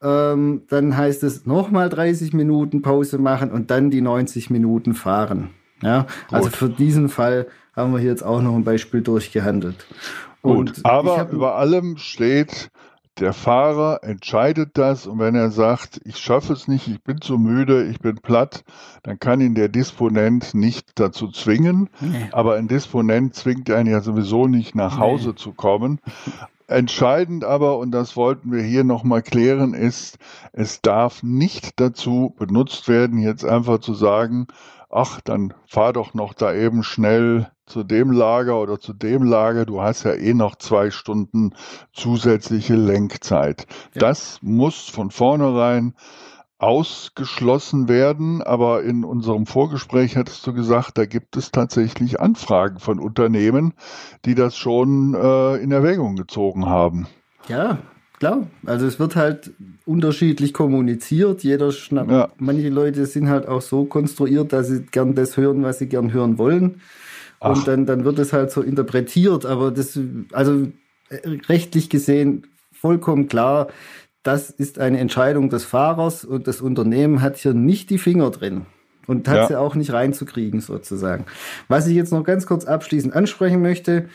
[0.00, 5.50] Ähm, dann heißt es nochmal 30 Minuten Pause machen und dann die 90 Minuten fahren.
[5.82, 9.86] Ja, also für diesen Fall haben wir hier jetzt auch noch ein Beispiel durchgehandelt.
[10.42, 12.70] Gut, aber über allem steht,
[13.20, 17.38] der Fahrer entscheidet das und wenn er sagt, ich schaffe es nicht, ich bin zu
[17.38, 18.64] müde, ich bin platt,
[19.02, 21.88] dann kann ihn der Disponent nicht dazu zwingen.
[22.00, 22.28] Nee.
[22.32, 25.34] Aber ein Disponent zwingt einen ja sowieso nicht nach Hause nee.
[25.36, 26.00] zu kommen.
[26.68, 30.18] Entscheidend aber, und das wollten wir hier nochmal klären, ist,
[30.52, 34.48] es darf nicht dazu benutzt werden, jetzt einfach zu sagen,
[34.90, 39.66] ach, dann fahr doch noch da eben schnell zu dem Lager oder zu dem Lager,
[39.66, 41.54] du hast ja eh noch zwei Stunden
[41.92, 43.66] zusätzliche Lenkzeit.
[43.94, 44.00] Ja.
[44.00, 45.94] Das muss von vornherein
[46.58, 52.98] ausgeschlossen werden, aber in unserem Vorgespräch hattest du gesagt, da gibt es tatsächlich Anfragen von
[52.98, 53.74] Unternehmen,
[54.24, 57.06] die das schon äh, in Erwägung gezogen haben.
[57.46, 57.78] Ja,
[58.18, 58.46] klar.
[58.66, 59.50] Also es wird halt
[59.84, 61.42] unterschiedlich kommuniziert.
[61.42, 62.10] Jeder schnappt.
[62.10, 62.28] Ja.
[62.38, 66.12] Manche Leute sind halt auch so konstruiert, dass sie gern das hören, was sie gern
[66.12, 66.80] hören wollen.
[67.40, 67.56] Ach.
[67.56, 69.46] Und dann, dann wird es halt so interpretiert.
[69.46, 69.98] Aber das,
[70.32, 70.68] also
[71.08, 73.68] äh, rechtlich gesehen vollkommen klar,
[74.22, 78.66] das ist eine Entscheidung des Fahrers und das Unternehmen hat hier nicht die Finger drin
[79.06, 79.46] und hat ja.
[79.46, 81.24] sie auch nicht reinzukriegen sozusagen.
[81.68, 84.08] Was ich jetzt noch ganz kurz abschließend ansprechen möchte,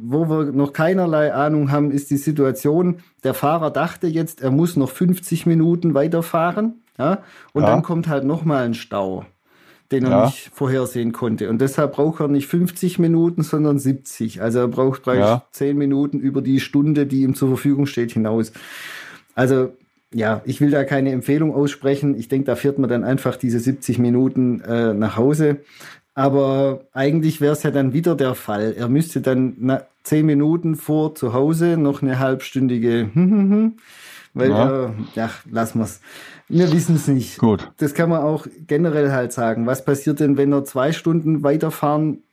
[0.00, 4.76] wo wir noch keinerlei Ahnung haben, ist die Situation, der Fahrer dachte jetzt, er muss
[4.76, 7.22] noch 50 Minuten weiterfahren, ja,
[7.52, 7.70] und ja.
[7.70, 9.24] dann kommt halt nochmal ein Stau,
[9.92, 10.24] den er ja.
[10.26, 11.48] nicht vorhersehen konnte.
[11.48, 14.42] Und deshalb braucht er nicht 50 Minuten, sondern 70.
[14.42, 15.44] Also er braucht praktisch ja.
[15.52, 18.52] 10 Minuten über die Stunde, die ihm zur Verfügung steht, hinaus.
[19.34, 19.72] Also
[20.12, 22.18] ja, ich will da keine Empfehlung aussprechen.
[22.18, 25.58] Ich denke, da fährt man dann einfach diese 70 Minuten äh, nach Hause.
[26.18, 28.74] Aber eigentlich wäre es ja dann wieder der Fall.
[28.76, 33.08] Er müsste dann na, zehn Minuten vor zu Hause noch eine halbstündige,
[34.34, 36.00] weil ja, er, ja lassen wir's.
[36.48, 37.38] Wir wissen es nicht.
[37.38, 37.70] Gut.
[37.76, 39.66] Das kann man auch generell halt sagen.
[39.66, 42.24] Was passiert denn, wenn er zwei Stunden weiterfahren?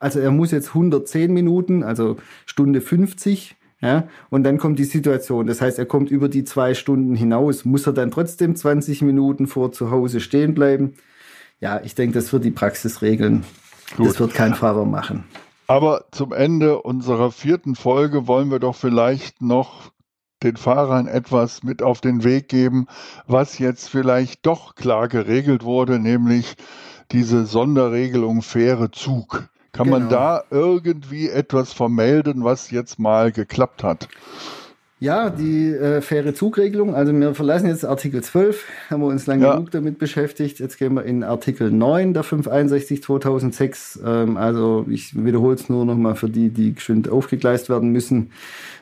[0.00, 5.46] Also er muss jetzt 110 Minuten, also Stunde 50 ja, und dann kommt die Situation.
[5.46, 7.64] Das heißt, er kommt über die zwei Stunden hinaus.
[7.64, 10.94] Muss er dann trotzdem 20 Minuten vor zu Hause stehen bleiben?
[11.60, 13.44] Ja, ich denke, das wird die Praxis regeln.
[13.96, 14.06] Gut.
[14.06, 15.24] Das wird kein Fahrer machen.
[15.66, 19.92] Aber zum Ende unserer vierten Folge wollen wir doch vielleicht noch
[20.42, 22.86] den Fahrern etwas mit auf den Weg geben,
[23.26, 26.56] was jetzt vielleicht doch klar geregelt wurde, nämlich
[27.10, 29.48] diese Sonderregelung faire Zug.
[29.72, 29.98] Kann genau.
[29.98, 34.08] man da irgendwie etwas vermelden, was jetzt mal geklappt hat?
[35.00, 36.94] Ja, die äh, faire Zugregelung.
[36.94, 39.54] Also wir verlassen jetzt Artikel 12, haben wir uns lange ja.
[39.54, 40.58] genug damit beschäftigt.
[40.58, 44.00] Jetzt gehen wir in Artikel 9 der 561 2006.
[44.04, 48.32] Ähm, also ich wiederhole es nur nochmal für die, die geschwind aufgegleist werden müssen.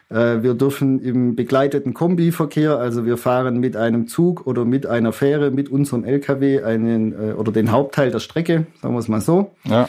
[0.09, 5.13] Äh, wir dürfen im begleiteten Kombiverkehr, also wir fahren mit einem Zug oder mit einer
[5.13, 9.21] Fähre, mit unserem LKW einen äh, oder den Hauptteil der Strecke, sagen wir es mal
[9.21, 9.51] so.
[9.65, 9.87] Ja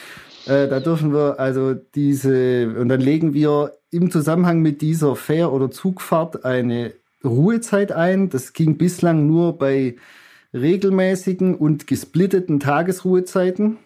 [0.48, 5.52] äh, da dürfen wir also diese, und dann legen wir im Zusammenhang mit dieser Fähr-
[5.52, 6.93] oder Zugfahrt eine
[7.24, 8.30] Ruhezeit ein.
[8.30, 9.95] Das ging bislang nur bei
[10.54, 13.78] regelmäßigen und gesplitteten Tagesruhezeiten.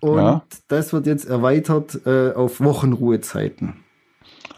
[0.00, 0.42] Und ja.
[0.68, 3.84] das wird jetzt erweitert äh, auf Wochenruhezeiten.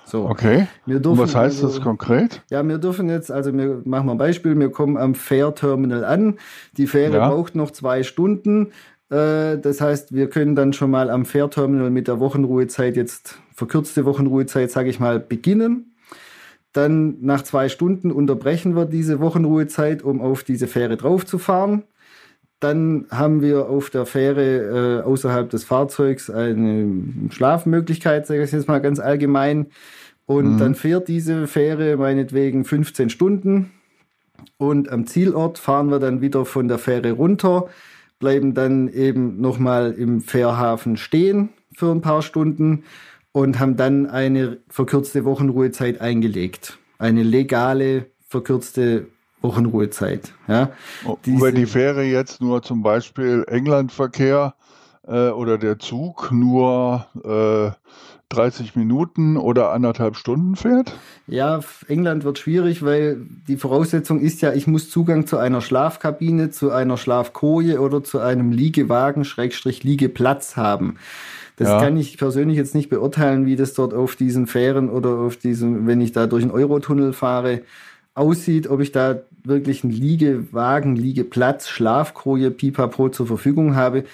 [0.05, 0.28] So.
[0.28, 0.66] Okay.
[0.86, 2.42] was heißt also, das konkret?
[2.51, 6.38] Ja, wir dürfen jetzt, also wir machen mal ein Beispiel, wir kommen am Fährterminal an.
[6.76, 7.28] Die Fähre ja.
[7.28, 8.72] braucht noch zwei Stunden.
[9.11, 14.04] Äh, das heißt, wir können dann schon mal am Fährterminal mit der Wochenruhezeit jetzt, verkürzte
[14.04, 15.94] Wochenruhezeit, sage ich mal, beginnen.
[16.72, 21.82] Dann nach zwei Stunden unterbrechen wir diese Wochenruhezeit, um auf diese Fähre draufzufahren.
[22.61, 28.68] Dann haben wir auf der Fähre äh, außerhalb des Fahrzeugs eine Schlafmöglichkeit, sage ich jetzt
[28.68, 29.66] mal ganz allgemein.
[30.26, 30.58] Und mhm.
[30.58, 33.72] dann fährt diese Fähre meinetwegen 15 Stunden.
[34.58, 37.68] Und am Zielort fahren wir dann wieder von der Fähre runter,
[38.20, 42.84] bleiben dann eben nochmal im Fährhafen stehen für ein paar Stunden
[43.32, 46.78] und haben dann eine verkürzte Wochenruhezeit eingelegt.
[46.98, 49.06] Eine legale, verkürzte
[49.40, 50.32] Wochenruhezeit.
[50.46, 50.70] Ja.
[51.24, 54.54] Über die Fähre jetzt nur zum Beispiel Englandverkehr
[55.06, 57.70] äh, oder der Zug nur äh,
[58.31, 60.95] 30 Minuten oder anderthalb Stunden fährt?
[61.26, 63.18] Ja, England wird schwierig, weil
[63.49, 68.20] die Voraussetzung ist ja, ich muss Zugang zu einer Schlafkabine, zu einer Schlafkoje oder zu
[68.20, 70.97] einem Liegewagen, Schrägstrich Liegeplatz haben.
[71.57, 71.81] Das ja.
[71.81, 75.87] kann ich persönlich jetzt nicht beurteilen, wie das dort auf diesen Fähren oder auf diesem,
[75.87, 77.62] wenn ich da durch einen Eurotunnel fahre,
[78.14, 84.05] aussieht, ob ich da wirklich einen Liegewagen, Liegeplatz, Schlafkoje, Pipapo zur Verfügung habe.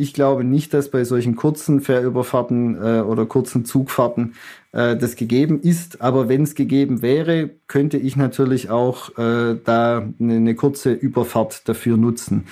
[0.00, 4.34] Ich glaube nicht, dass bei solchen kurzen Fährüberfahrten äh, oder kurzen Zugfahrten
[4.70, 6.00] äh, das gegeben ist.
[6.00, 11.68] Aber wenn es gegeben wäre, könnte ich natürlich auch äh, da eine, eine kurze Überfahrt
[11.68, 12.46] dafür nutzen.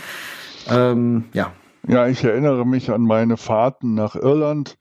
[0.68, 1.52] Ähm, ja.
[1.86, 4.76] Ja, ich erinnere mich an meine Fahrten nach Irland.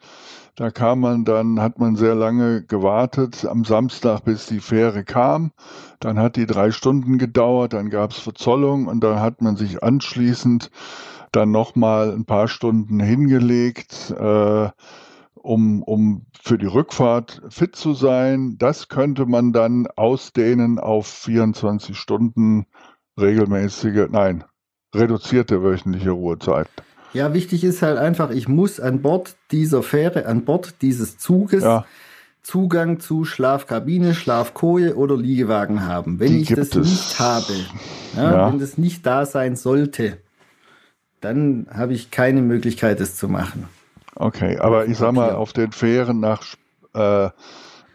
[0.55, 5.51] Da kam man dann, hat man sehr lange gewartet am Samstag, bis die Fähre kam.
[5.99, 9.83] Dann hat die drei Stunden gedauert, dann gab es Verzollung und dann hat man sich
[9.83, 10.71] anschließend
[11.31, 14.69] dann nochmal ein paar Stunden hingelegt, äh,
[15.33, 18.55] um, um für die Rückfahrt fit zu sein.
[18.57, 22.65] Das könnte man dann ausdehnen auf 24 Stunden
[23.19, 24.43] regelmäßige, nein,
[24.93, 26.67] reduzierte wöchentliche Ruhezeit.
[27.13, 31.63] Ja, wichtig ist halt einfach, ich muss an Bord dieser Fähre, an Bord dieses Zuges
[31.63, 31.85] ja.
[32.41, 36.19] Zugang zu Schlafkabine, Schlafkoje oder Liegewagen haben.
[36.19, 36.75] Wenn Die ich das es.
[36.75, 37.53] nicht habe,
[38.17, 38.51] ja, ja.
[38.51, 40.17] wenn das nicht da sein sollte,
[41.25, 43.67] dann habe ich keine Möglichkeit, es zu machen.
[44.15, 46.43] Okay, aber ich sag mal, auf den Fähren nach
[46.93, 47.29] äh,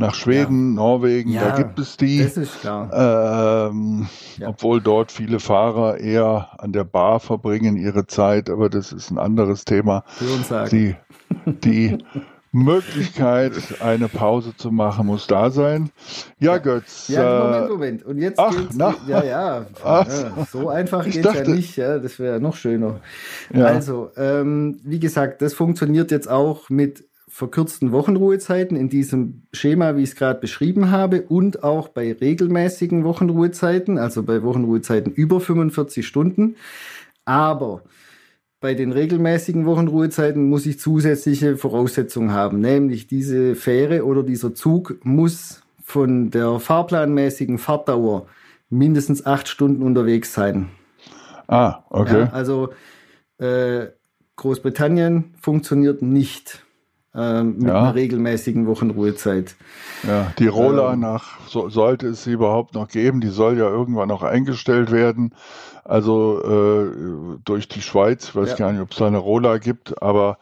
[0.01, 0.77] nach Schweden, ja.
[0.77, 2.23] Norwegen, ja, da gibt es die.
[2.23, 3.69] Das ist klar.
[3.71, 4.09] Ähm,
[4.39, 4.49] ja.
[4.49, 9.19] Obwohl dort viele Fahrer eher an der Bar verbringen ihre Zeit, aber das ist ein
[9.19, 10.05] anderes Thema.
[10.73, 10.97] Die,
[11.47, 11.99] die
[12.53, 15.91] Möglichkeit, eine Pause zu machen, muss da sein.
[16.41, 17.09] Ja, Götz.
[17.09, 18.03] Ja, Moment, äh, Moment.
[18.05, 20.09] Und jetzt ach, geht's, na, ja, ja, ach,
[20.51, 21.77] so einfach geht es ja nicht.
[21.77, 23.01] Ja, das wäre noch schöner.
[23.55, 23.67] Ja.
[23.67, 30.03] Also, ähm, wie gesagt, das funktioniert jetzt auch mit verkürzten Wochenruhezeiten in diesem Schema, wie
[30.03, 36.05] ich es gerade beschrieben habe, und auch bei regelmäßigen Wochenruhezeiten, also bei Wochenruhezeiten über 45
[36.05, 36.57] Stunden.
[37.25, 37.83] Aber
[38.61, 44.99] bei den regelmäßigen Wochenruhezeiten muss ich zusätzliche Voraussetzungen haben, nämlich diese Fähre oder dieser Zug
[45.03, 48.27] muss von der fahrplanmäßigen Fahrtdauer
[48.69, 50.69] mindestens acht Stunden unterwegs sein.
[51.49, 52.21] Ah, okay.
[52.21, 52.69] Ja, also
[53.39, 53.87] äh,
[54.37, 56.65] Großbritannien funktioniert nicht
[57.15, 57.81] ähm, mit ja.
[57.81, 59.57] einer regelmäßigen Wochenruhezeit.
[60.07, 63.69] Ja, die Roller ähm, nach, so, sollte es sie überhaupt noch geben, die soll ja
[63.69, 65.35] irgendwann noch eingestellt werden.
[65.85, 68.57] Also äh, durch die Schweiz, ich weiß ja.
[68.57, 70.39] gar nicht, ob es da eine Roller gibt, aber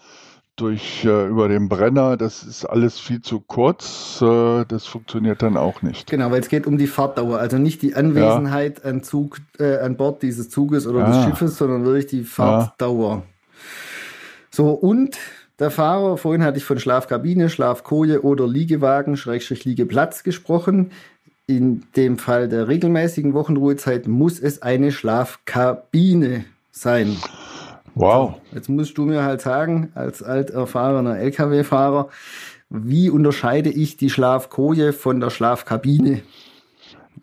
[0.57, 5.57] durch äh, über den Brenner, das ist alles viel zu kurz, äh, das funktioniert dann
[5.57, 6.11] auch nicht.
[6.11, 8.91] Genau, weil es geht um die Fahrtdauer, also nicht die Anwesenheit ja.
[8.91, 11.07] an Zug, äh, an Bord dieses Zuges oder ja.
[11.12, 13.23] des Schiffes, sondern wirklich die Fahrtdauer.
[14.51, 15.16] So, und
[15.59, 16.17] der Fahrer.
[16.17, 20.91] Vorhin hatte ich von Schlafkabine, Schlafkoje oder Liegewagen, Schrägstrich Liegeplatz gesprochen.
[21.47, 27.17] In dem Fall der regelmäßigen Wochenruhezeit muss es eine Schlafkabine sein.
[27.95, 28.35] Wow.
[28.53, 32.11] Jetzt musst du mir halt sagen, als alterfahrener Lkw-Fahrer,
[32.71, 36.21] wie unterscheide ich die Schlafkoje von der Schlafkabine?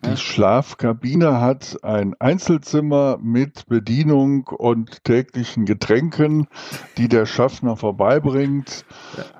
[0.04, 6.48] Die Schlafkabine hat ein Einzelzimmer mit Bedienung und täglichen Getränken,
[6.96, 8.84] die der Schaffner vorbeibringt.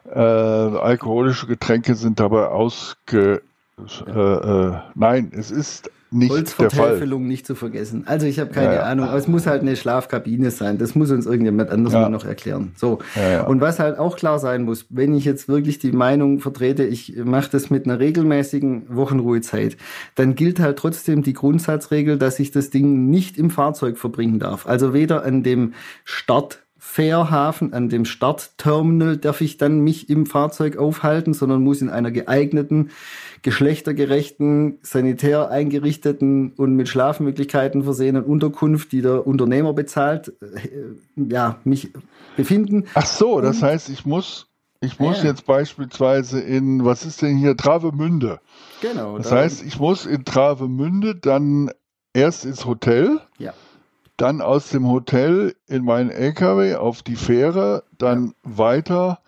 [0.07, 0.73] Ja.
[0.73, 3.43] Äh, alkoholische Getränke sind dabei ausge...
[4.07, 8.05] Äh, äh, nein, es ist nicht Holzvertäfelung nicht zu vergessen.
[8.07, 8.83] Also ich habe keine ja, ja.
[8.83, 10.79] Ahnung, aber es muss halt eine Schlafkabine sein.
[10.79, 12.01] Das muss uns irgendjemand anders ja.
[12.01, 12.73] mal noch erklären.
[12.77, 12.99] So.
[13.47, 17.17] Und was halt auch klar sein muss, wenn ich jetzt wirklich die Meinung vertrete, ich
[17.17, 19.77] mache das mit einer regelmäßigen Wochenruhezeit,
[20.15, 24.67] dann gilt halt trotzdem die Grundsatzregel, dass ich das Ding nicht im Fahrzeug verbringen darf.
[24.67, 30.77] Also weder an dem Start Fährhafen, an dem Startterminal darf ich dann mich im Fahrzeug
[30.79, 32.91] aufhalten, sondern muss in einer geeigneten,
[33.43, 41.93] geschlechtergerechten, sanitär eingerichteten und mit Schlafmöglichkeiten versehenen Unterkunft, die der Unternehmer bezahlt, äh, ja, mich
[42.37, 42.85] befinden.
[42.95, 44.47] Ach so, das heißt, ich muss
[44.81, 45.31] Ich muss ja.
[45.31, 48.41] jetzt beispielsweise in, was ist denn hier, Travemünde.
[48.81, 49.19] Genau.
[49.19, 51.71] Das heißt, ich muss in Travemünde dann
[52.15, 53.21] erst ins Hotel.
[53.39, 53.53] Ja.
[54.17, 58.59] Dann aus dem Hotel in meinen LKW auf die Fähre, dann ja.
[58.59, 59.19] weiter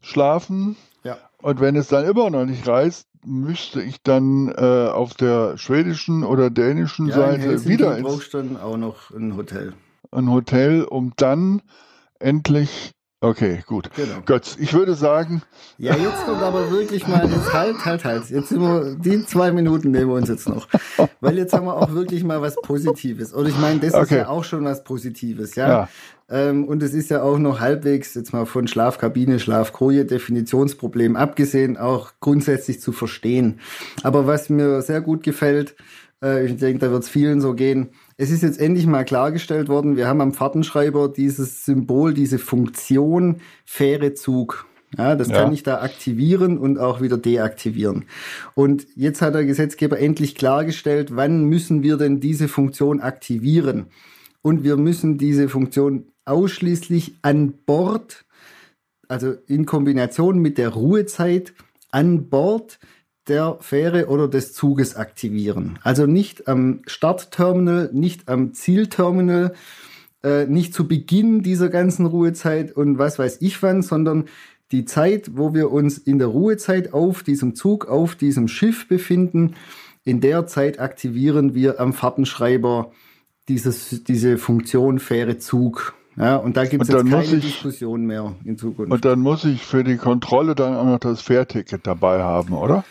[0.00, 0.76] schlafen.
[1.02, 1.16] Ja.
[1.42, 6.22] Und wenn es dann immer noch nicht reißt, müsste ich dann äh, auf der schwedischen
[6.22, 8.34] oder dänischen ja, Seite in wieder ins.
[8.62, 9.74] auch noch ein Hotel.
[10.12, 11.60] Ein Hotel, um dann
[12.20, 13.88] endlich Okay, gut.
[13.96, 14.20] Genau.
[14.26, 15.40] Götz, ich würde sagen.
[15.78, 18.28] Ja, jetzt kommt aber wirklich mal jetzt halt, halt, halt.
[18.28, 20.68] Jetzt sind wir, die zwei Minuten nehmen wir uns jetzt noch.
[21.20, 23.32] Weil jetzt haben wir auch wirklich mal was Positives.
[23.32, 24.02] Und ich meine, das okay.
[24.02, 25.68] ist ja auch schon was Positives, ja.
[25.68, 25.88] ja.
[26.28, 31.78] Ähm, und es ist ja auch noch halbwegs, jetzt mal von Schlafkabine, Schlafkoje, Definitionsproblem abgesehen,
[31.78, 33.60] auch grundsätzlich zu verstehen.
[34.02, 35.74] Aber was mir sehr gut gefällt,
[36.22, 39.68] äh, ich denke, da wird es vielen so gehen, es ist jetzt endlich mal klargestellt
[39.68, 44.66] worden, wir haben am Fahrtenschreiber dieses Symbol, diese Funktion faire Zug.
[44.96, 45.42] Ja, das ja.
[45.42, 48.06] kann ich da aktivieren und auch wieder deaktivieren.
[48.54, 53.86] Und jetzt hat der Gesetzgeber endlich klargestellt, wann müssen wir denn diese Funktion aktivieren?
[54.42, 58.24] Und wir müssen diese Funktion ausschließlich an Bord,
[59.08, 61.52] also in Kombination mit der Ruhezeit
[61.90, 62.78] an Bord
[63.28, 65.78] der Fähre oder des Zuges aktivieren.
[65.82, 69.54] Also nicht am Startterminal, nicht am Zielterminal,
[70.22, 74.26] äh, nicht zu Beginn dieser ganzen Ruhezeit und was weiß ich wann, sondern
[74.72, 79.54] die Zeit, wo wir uns in der Ruhezeit auf diesem Zug, auf diesem Schiff befinden,
[80.04, 82.92] in der Zeit aktivieren wir am Fahrtenschreiber
[83.48, 85.94] dieses, diese Funktion Fähre Zug.
[86.16, 88.90] Ja, und da gibt es jetzt keine ich, Diskussion mehr in Zukunft.
[88.90, 92.84] Und dann muss ich für die Kontrolle dann auch noch das Fährticket dabei haben, oder?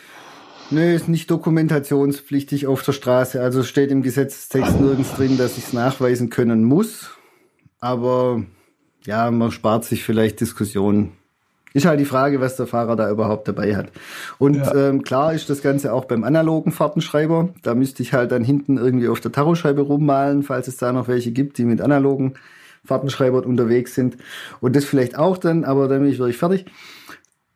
[0.70, 3.40] Nö, ist nicht dokumentationspflichtig auf der Straße.
[3.40, 7.10] Also steht im Gesetzestext nirgends drin, dass ich es nachweisen können muss.
[7.78, 8.42] Aber
[9.04, 11.12] ja, man spart sich vielleicht Diskussionen.
[11.72, 13.92] Ist halt die Frage, was der Fahrer da überhaupt dabei hat.
[14.38, 14.88] Und ja.
[14.88, 17.50] ähm, klar ist das Ganze auch beim analogen Fahrtenschreiber.
[17.62, 21.06] Da müsste ich halt dann hinten irgendwie auf der Taroscheibe rummalen, falls es da noch
[21.06, 22.34] welche gibt, die mit analogen
[22.84, 24.16] Fahrtenschreibern unterwegs sind.
[24.60, 26.64] Und das vielleicht auch dann, aber dann bin ich wirklich fertig.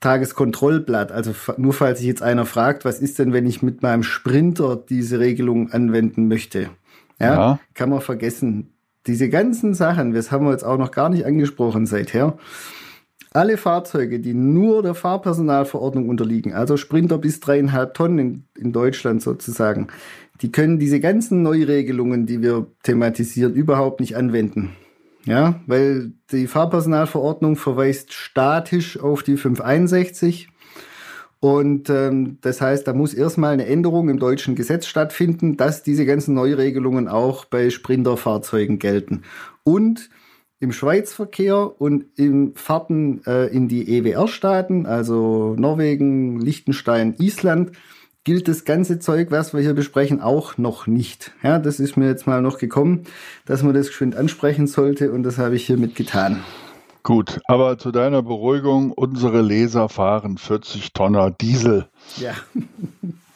[0.01, 1.13] Tageskontrollblatt.
[1.13, 4.77] Also nur falls sich jetzt einer fragt, was ist denn, wenn ich mit meinem Sprinter
[4.77, 6.71] diese Regelung anwenden möchte?
[7.19, 7.61] Ja, ja.
[7.75, 8.73] kann man vergessen.
[9.07, 12.39] Diese ganzen Sachen, das haben wir jetzt auch noch gar nicht angesprochen seither.
[13.33, 19.23] Alle Fahrzeuge, die nur der Fahrpersonalverordnung unterliegen, also Sprinter bis dreieinhalb Tonnen in, in Deutschland
[19.23, 19.87] sozusagen,
[20.41, 24.77] die können diese ganzen Neuregelungen, die wir thematisieren, überhaupt nicht anwenden.
[25.27, 30.49] Ja, weil die Fahrpersonalverordnung verweist statisch auf die 561
[31.41, 36.05] und ähm, das heißt, da muss erstmal eine Änderung im deutschen Gesetz stattfinden, dass diese
[36.05, 39.23] ganzen Neuregelungen auch bei Sprinterfahrzeugen gelten.
[39.65, 40.11] Und
[40.61, 47.73] im Schweizverkehr und im Fahrten äh, in die EWR-Staaten, also Norwegen, Liechtenstein, Island,
[48.25, 51.33] gilt das ganze Zeug, was wir hier besprechen, auch noch nicht.
[51.43, 53.05] Ja, das ist mir jetzt mal noch gekommen,
[53.47, 56.43] dass man das geschwind ansprechen sollte und das habe ich hiermit getan.
[57.03, 61.87] Gut, aber zu deiner Beruhigung, unsere Leser fahren 40 Tonner Diesel.
[62.17, 62.35] Ja.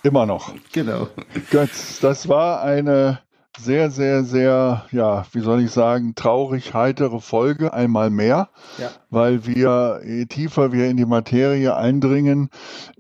[0.03, 0.53] Immer noch.
[0.73, 1.09] Genau.
[1.51, 3.21] Götz, das war eine
[3.59, 8.49] sehr, sehr, sehr, ja, wie soll ich sagen, traurig heitere Folge einmal mehr,
[8.79, 8.91] ja.
[9.11, 12.51] weil wir, je tiefer wir in die Materie eindringen,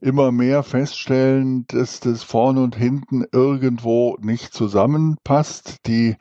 [0.00, 5.86] immer mehr feststellen, dass das vorne und hinten irgendwo nicht zusammenpasst.
[5.86, 6.16] Die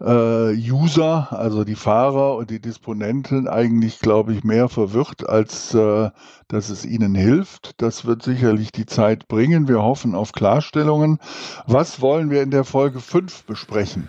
[0.00, 6.10] äh, User, also die Fahrer und die Disponenten eigentlich, glaube ich, mehr verwirrt, als äh,
[6.48, 7.80] dass es ihnen hilft.
[7.80, 9.68] Das wird sicherlich die Zeit bringen.
[9.68, 11.18] Wir hoffen auf Klarstellungen.
[11.66, 14.08] Was wollen wir in der Folge 5 besprechen?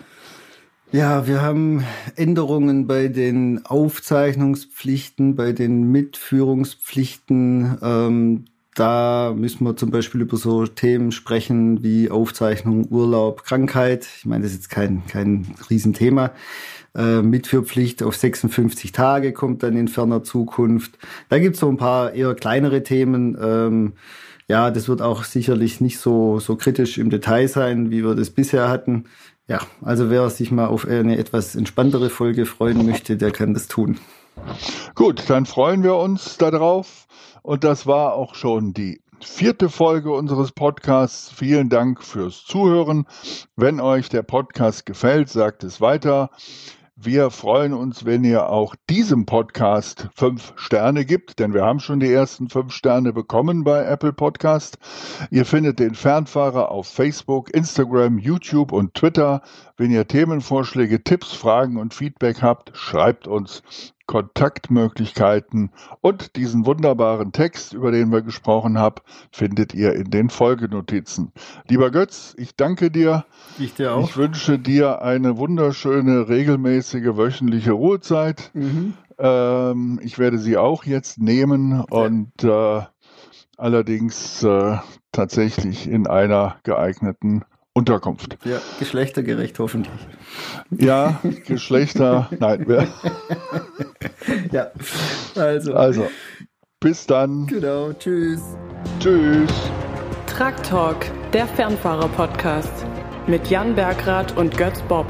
[0.90, 1.84] Ja, wir haben
[2.16, 7.78] Änderungen bei den Aufzeichnungspflichten, bei den Mitführungspflichten.
[7.82, 14.08] Ähm, da müssen wir zum Beispiel über so Themen sprechen wie Aufzeichnung, Urlaub, Krankheit.
[14.16, 16.32] Ich meine, das ist jetzt kein, kein Riesenthema.
[16.94, 20.98] Äh, Mitführpflicht auf 56 Tage kommt dann in ferner Zukunft.
[21.28, 23.36] Da gibt's so ein paar eher kleinere Themen.
[23.40, 23.92] Ähm,
[24.48, 28.30] ja, das wird auch sicherlich nicht so, so kritisch im Detail sein, wie wir das
[28.30, 29.04] bisher hatten.
[29.48, 33.68] Ja, also wer sich mal auf eine etwas entspanntere Folge freuen möchte, der kann das
[33.68, 33.98] tun.
[34.94, 37.01] Gut, dann freuen wir uns darauf.
[37.42, 41.30] Und das war auch schon die vierte Folge unseres Podcasts.
[41.30, 43.06] Vielen Dank fürs Zuhören.
[43.56, 46.30] Wenn euch der Podcast gefällt, sagt es weiter.
[46.94, 51.98] Wir freuen uns, wenn ihr auch diesem Podcast fünf Sterne gibt, denn wir haben schon
[51.98, 54.78] die ersten fünf Sterne bekommen bei Apple Podcast.
[55.30, 59.42] Ihr findet den Fernfahrer auf Facebook, Instagram, YouTube und Twitter.
[59.82, 63.64] Wenn ihr Themenvorschläge, Tipps, Fragen und Feedback habt, schreibt uns
[64.06, 69.02] Kontaktmöglichkeiten und diesen wunderbaren Text, über den wir gesprochen haben,
[69.32, 71.32] findet ihr in den Folgenotizen.
[71.66, 73.24] Lieber Götz, ich danke dir.
[73.58, 74.08] Ich dir auch.
[74.08, 78.52] Ich wünsche dir eine wunderschöne, regelmäßige wöchentliche Ruhezeit.
[78.54, 78.94] Mhm.
[79.18, 82.82] Ähm, ich werde sie auch jetzt nehmen und äh,
[83.56, 84.76] allerdings äh,
[85.10, 88.36] tatsächlich in einer geeigneten Unterkunft.
[88.44, 89.92] Ja, geschlechtergerecht hoffentlich.
[90.70, 92.66] Ja, Geschlechter, nein.
[94.52, 94.70] ja,
[95.34, 95.74] also.
[95.74, 96.08] Also,
[96.80, 97.46] bis dann.
[97.46, 98.42] Genau, tschüss.
[99.00, 99.50] Tschüss.
[100.26, 102.84] Truck Talk, der Fernfahrer-Podcast
[103.26, 105.06] mit Jan Bergrath und Götz Bob.